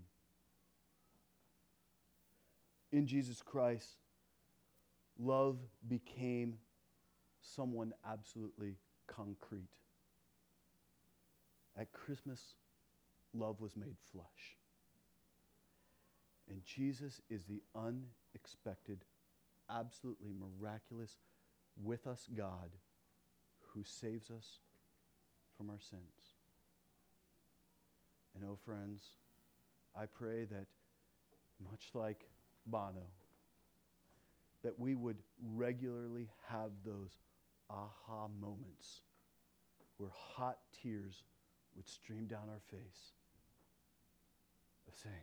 In 2.92 3.07
Jesus 3.07 3.40
Christ, 3.42 3.96
love 5.18 5.59
became 5.88 6.59
someone 7.40 7.92
absolutely 8.09 8.76
concrete. 9.07 9.70
At 11.78 11.92
Christmas, 11.92 12.54
love 13.34 13.61
was 13.61 13.76
made 13.76 13.96
flesh. 14.12 14.57
And 16.48 16.62
Jesus 16.64 17.20
is 17.28 17.44
the 17.44 17.62
unexpected, 18.37 18.99
absolutely 19.70 20.32
miraculous, 20.39 21.16
with 21.82 22.07
us 22.07 22.28
God 22.37 22.70
who 23.72 23.82
saves 23.84 24.30
us 24.30 24.61
from 25.57 25.70
our 25.70 25.80
sins. 25.80 26.34
And 28.34 28.45
oh, 28.45 28.59
friends, 28.64 29.05
I 29.99 30.07
pray 30.07 30.45
that 30.45 30.66
much 31.70 31.89
like 31.95 32.24
Bono, 32.66 33.07
that 34.62 34.78
we 34.78 34.95
would 34.95 35.18
regularly 35.55 36.28
have 36.49 36.70
those 36.84 37.18
aha 37.70 38.28
moments 38.41 39.01
where 39.97 40.11
hot 40.12 40.59
tears 40.82 41.22
would 41.74 41.89
stream 41.89 42.26
down 42.26 42.49
our 42.51 42.61
face 42.70 43.12
of 44.89 44.95
saying, 44.95 45.14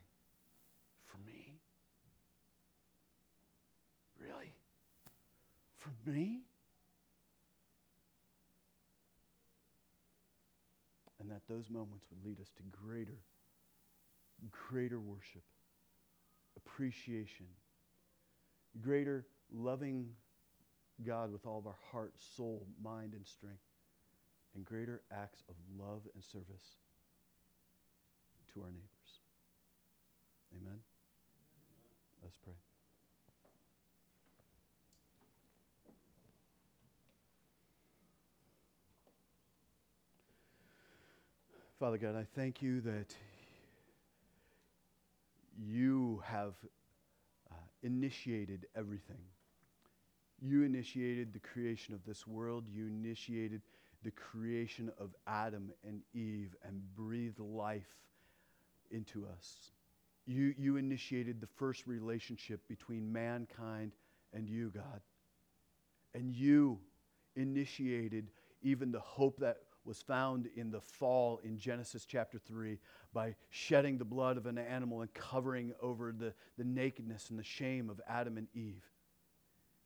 For 1.05 1.18
me? 1.26 1.62
Really? 4.24 4.51
For 5.78 5.91
me? 6.09 6.41
And 11.19 11.30
that 11.32 11.41
those 11.49 11.69
moments 11.69 12.05
would 12.09 12.26
lead 12.26 12.39
us 12.41 12.49
to 12.57 12.63
greater, 12.86 13.17
greater 14.69 14.99
worship, 14.99 15.43
appreciation, 16.57 17.45
greater 18.82 19.26
loving 19.53 20.07
God 21.05 21.32
with 21.32 21.45
all 21.45 21.59
of 21.59 21.67
our 21.67 21.78
heart, 21.91 22.13
soul, 22.36 22.65
mind, 22.84 23.13
and 23.13 23.26
strength, 23.26 23.63
and 24.55 24.65
greater 24.65 25.01
acts 25.11 25.43
of 25.49 25.55
love 25.80 26.01
and 26.13 26.24
service 26.24 26.78
to 28.53 28.61
our 28.61 28.69
neighbors. 28.69 29.19
Amen? 30.61 30.80
Let's 32.21 32.38
pray. 32.38 32.53
Father 41.84 41.97
God, 41.97 42.15
I 42.15 42.25
thank 42.34 42.61
you 42.61 42.79
that 42.79 43.13
you 45.61 46.23
have 46.25 46.53
uh, 47.51 47.55
initiated 47.81 48.67
everything. 48.73 49.19
You 50.39 50.63
initiated 50.63 51.34
the 51.34 51.39
creation 51.39 51.93
of 51.93 51.99
this 52.05 52.25
world. 52.25 52.63
You 52.73 52.88
initiated 52.88 53.63
the 54.01 54.11
creation 54.11 54.93
of 54.97 55.09
Adam 55.27 55.73
and 55.86 55.99
Eve 56.13 56.55
and 56.65 56.81
breathed 56.95 57.39
life 57.39 57.97
into 58.89 59.27
us. 59.38 59.73
You, 60.25 60.55
you 60.57 60.77
initiated 60.77 61.41
the 61.41 61.49
first 61.57 61.86
relationship 61.86 62.65
between 62.69 63.11
mankind 63.11 63.91
and 64.34 64.47
you, 64.47 64.69
God. 64.73 65.01
And 66.15 66.34
you 66.34 66.79
initiated 67.36 68.29
even 68.61 68.93
the 68.93 69.01
hope 69.01 69.39
that 69.39 69.57
was 69.86 70.01
found 70.01 70.49
in 70.55 70.71
the 70.71 70.81
fall 70.81 71.39
in 71.43 71.57
Genesis 71.57 72.05
chapter 72.05 72.38
3 72.38 72.79
by 73.13 73.36
shedding 73.49 73.97
the 73.97 74.05
blood 74.05 74.38
of 74.38 74.45
an 74.45 74.57
animal 74.57 75.01
and 75.01 75.13
covering 75.13 75.73
over 75.81 76.11
the, 76.11 76.34
the 76.57 76.63
nakedness 76.63 77.29
and 77.29 77.38
the 77.38 77.43
shame 77.43 77.89
of 77.89 77.99
Adam 78.07 78.38
and 78.38 78.47
Eve. 78.53 78.84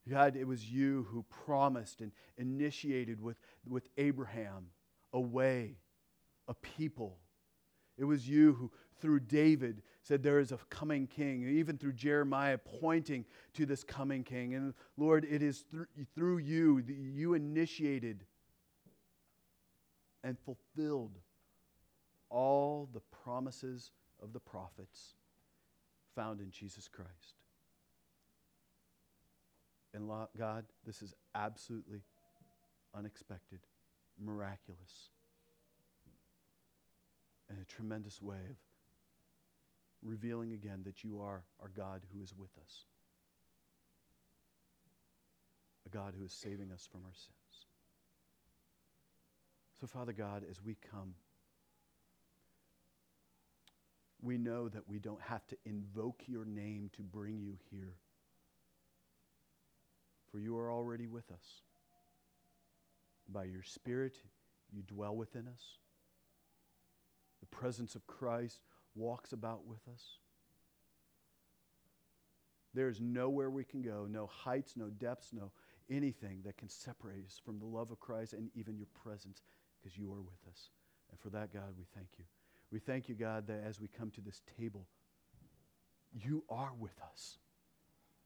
God, 0.09 0.35
it 0.35 0.47
was 0.47 0.71
you 0.71 1.07
who 1.09 1.23
promised 1.23 2.01
and 2.01 2.11
initiated 2.37 3.21
with, 3.21 3.37
with 3.67 3.89
Abraham 3.97 4.67
a 5.11 5.19
way, 5.19 5.77
a 6.47 6.53
people. 6.53 7.17
It 7.97 8.05
was 8.05 8.29
you 8.29 8.53
who, 8.53 8.71
through 9.01 9.21
David, 9.21 9.81
said 10.03 10.23
there 10.23 10.39
is 10.39 10.51
a 10.51 10.57
coming 10.69 11.07
king, 11.07 11.47
even 11.47 11.77
through 11.77 11.93
Jeremiah 11.93 12.57
pointing 12.57 13.25
to 13.55 13.65
this 13.65 13.83
coming 13.83 14.23
king. 14.23 14.53
And 14.53 14.73
Lord, 14.95 15.25
it 15.29 15.41
is 15.41 15.65
through, 15.69 15.87
through 16.15 16.37
you 16.37 16.81
that 16.83 16.95
you 16.95 17.33
initiated 17.33 18.23
and 20.23 20.37
fulfilled 20.39 21.17
all 22.29 22.89
the 22.93 23.01
promises 23.23 23.91
of 24.21 24.33
the 24.33 24.39
prophets 24.39 25.15
found 26.15 26.41
in 26.41 26.51
Jesus 26.51 26.87
Christ. 26.87 27.35
And 29.93 30.09
God, 30.37 30.65
this 30.85 31.01
is 31.01 31.13
absolutely 31.33 32.01
unexpected, 32.95 33.59
miraculous. 34.19 35.09
in 37.49 37.57
a 37.61 37.65
tremendous 37.65 38.21
way 38.21 38.35
of 38.35 38.57
revealing 40.03 40.53
again 40.53 40.81
that 40.85 41.03
you 41.03 41.21
are 41.21 41.43
our 41.61 41.69
God 41.75 42.01
who 42.13 42.21
is 42.21 42.33
with 42.37 42.51
us, 42.63 42.85
a 45.85 45.89
God 45.89 46.13
who 46.17 46.25
is 46.25 46.33
saving 46.33 46.71
us 46.71 46.87
from 46.91 47.01
our 47.05 47.13
sins. 47.13 47.65
So, 49.79 49.85
Father 49.85 50.13
God, 50.13 50.43
as 50.49 50.61
we 50.63 50.75
come, 50.91 51.13
we 54.21 54.37
know 54.37 54.69
that 54.69 54.87
we 54.87 54.97
don't 54.97 55.21
have 55.21 55.45
to 55.47 55.57
invoke 55.65 56.23
your 56.25 56.45
name 56.45 56.89
to 56.95 57.03
bring 57.03 57.39
you 57.39 57.53
here, 57.69 57.93
for 60.31 60.39
you 60.39 60.57
are 60.57 60.71
already 60.71 61.05
with 61.05 61.31
us. 61.31 61.61
By 63.29 63.43
your 63.43 63.61
Spirit, 63.61 64.17
you 64.71 64.81
dwell 64.81 65.15
within 65.15 65.47
us. 65.47 65.61
The 67.39 67.45
presence 67.45 67.93
of 67.93 68.07
Christ 68.07 68.61
walks 68.95 69.31
about 69.31 69.67
with 69.67 69.87
us. 69.93 70.17
There's 72.73 72.99
nowhere 72.99 73.49
we 73.49 73.63
can 73.63 73.81
go, 73.81 74.07
no 74.09 74.27
heights, 74.27 74.73
no 74.75 74.89
depths, 74.89 75.33
no 75.33 75.51
anything 75.89 76.41
that 76.45 76.57
can 76.57 76.69
separate 76.69 77.25
us 77.25 77.39
from 77.43 77.59
the 77.59 77.65
love 77.65 77.91
of 77.91 77.99
Christ 77.99 78.33
and 78.33 78.49
even 78.55 78.77
your 78.77 78.87
presence 79.03 79.41
because 79.87 79.97
you 79.97 80.11
are 80.11 80.21
with 80.21 80.39
us. 80.49 80.69
And 81.09 81.19
for 81.19 81.29
that, 81.29 81.53
God, 81.53 81.73
we 81.77 81.85
thank 81.95 82.07
you. 82.17 82.25
We 82.71 82.79
thank 82.79 83.07
you, 83.07 83.15
God, 83.15 83.47
that 83.47 83.63
as 83.65 83.79
we 83.79 83.87
come 83.87 84.11
to 84.11 84.21
this 84.21 84.41
table, 84.59 84.85
you 86.11 86.43
are 86.49 86.71
with 86.77 86.99
us. 87.11 87.37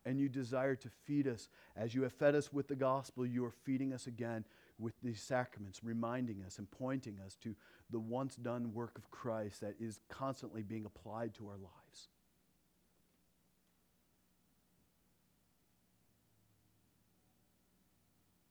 And 0.03 0.19
you 0.19 0.29
desire 0.29 0.75
to 0.75 0.89
feed 1.05 1.27
us. 1.27 1.47
As 1.75 1.93
you 1.93 2.01
have 2.03 2.13
fed 2.13 2.33
us 2.33 2.51
with 2.51 2.67
the 2.67 2.75
gospel, 2.75 3.25
you 3.25 3.45
are 3.45 3.51
feeding 3.51 3.93
us 3.93 4.07
again 4.07 4.45
with 4.79 4.93
these 5.03 5.21
sacraments, 5.21 5.83
reminding 5.83 6.41
us 6.43 6.57
and 6.57 6.69
pointing 6.71 7.19
us 7.23 7.35
to 7.43 7.55
the 7.91 7.99
once 7.99 8.35
done 8.35 8.73
work 8.73 8.97
of 8.97 9.11
Christ 9.11 9.61
that 9.61 9.75
is 9.79 9.99
constantly 10.09 10.63
being 10.63 10.85
applied 10.85 11.35
to 11.35 11.47
our 11.47 11.57
lives. 11.57 12.07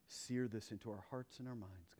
Sear 0.07 0.47
this 0.47 0.71
into 0.71 0.93
our 0.93 1.05
hearts 1.11 1.41
and 1.41 1.49
our 1.49 1.57
minds. 1.57 2.00